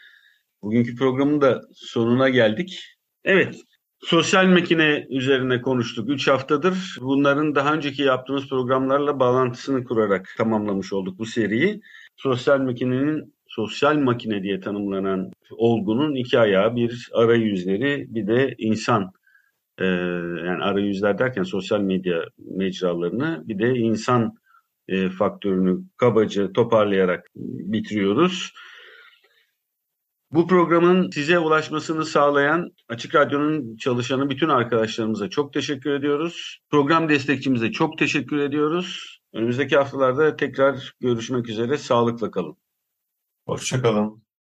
bugünkü 0.63 0.97
programın 0.97 1.41
da 1.41 1.61
sonuna 1.75 2.29
geldik. 2.29 2.81
Evet, 3.25 3.57
sosyal 3.99 4.47
makine 4.47 5.07
üzerine 5.11 5.63
konuştuk 5.63 6.11
3 6.11 6.29
haftadır. 6.29 6.97
Bunların 7.01 7.55
daha 7.55 7.75
önceki 7.75 8.03
yaptığımız 8.03 8.49
programlarla 8.49 9.21
bağlantısını 9.21 9.85
kurarak 9.85 10.35
tamamlamış 10.39 10.93
olduk 10.93 11.19
bu 11.19 11.27
seriyi. 11.27 11.81
Sosyal 12.17 12.61
makinenin 12.61 13.35
sosyal 13.47 13.97
makine 13.97 14.43
diye 14.43 14.61
tanımlanan 14.61 15.31
olgunun 15.51 16.15
iki 16.15 16.39
ayağı, 16.39 16.77
bir 16.77 17.09
arayüzleri, 17.15 18.07
bir 18.09 18.27
de 18.27 18.55
insan 18.59 19.13
ee, 19.81 19.85
yani 20.47 20.63
arayüzler 20.63 21.19
derken 21.19 21.43
sosyal 21.43 21.81
medya 21.81 22.25
mecralarını 22.39 23.43
bir 23.49 23.59
de 23.59 23.75
insan 23.79 24.35
e, 24.91 25.11
faktörünü 25.11 25.81
kabaca 25.97 26.53
toparlayarak 26.53 27.27
bitiriyoruz. 27.35 28.53
Bu 30.33 30.47
programın 30.47 31.11
size 31.11 31.39
ulaşmasını 31.39 32.05
sağlayan 32.05 32.71
Açık 32.89 33.15
Radyo'nun 33.15 33.77
çalışanı 33.77 34.31
bütün 34.31 34.49
arkadaşlarımıza 34.49 35.31
çok 35.31 35.53
teşekkür 35.53 35.91
ediyoruz. 35.91 36.61
Program 36.71 37.09
destekçimize 37.09 37.73
çok 37.73 37.99
teşekkür 37.99 38.39
ediyoruz. 38.39 39.21
Önümüzdeki 39.33 39.77
haftalarda 39.77 40.37
tekrar 40.37 40.95
görüşmek 41.01 41.49
üzere. 41.49 41.79
Sağlıkla 41.79 42.31
kalın. 42.31 42.57
Hoşçakalın. 43.47 44.20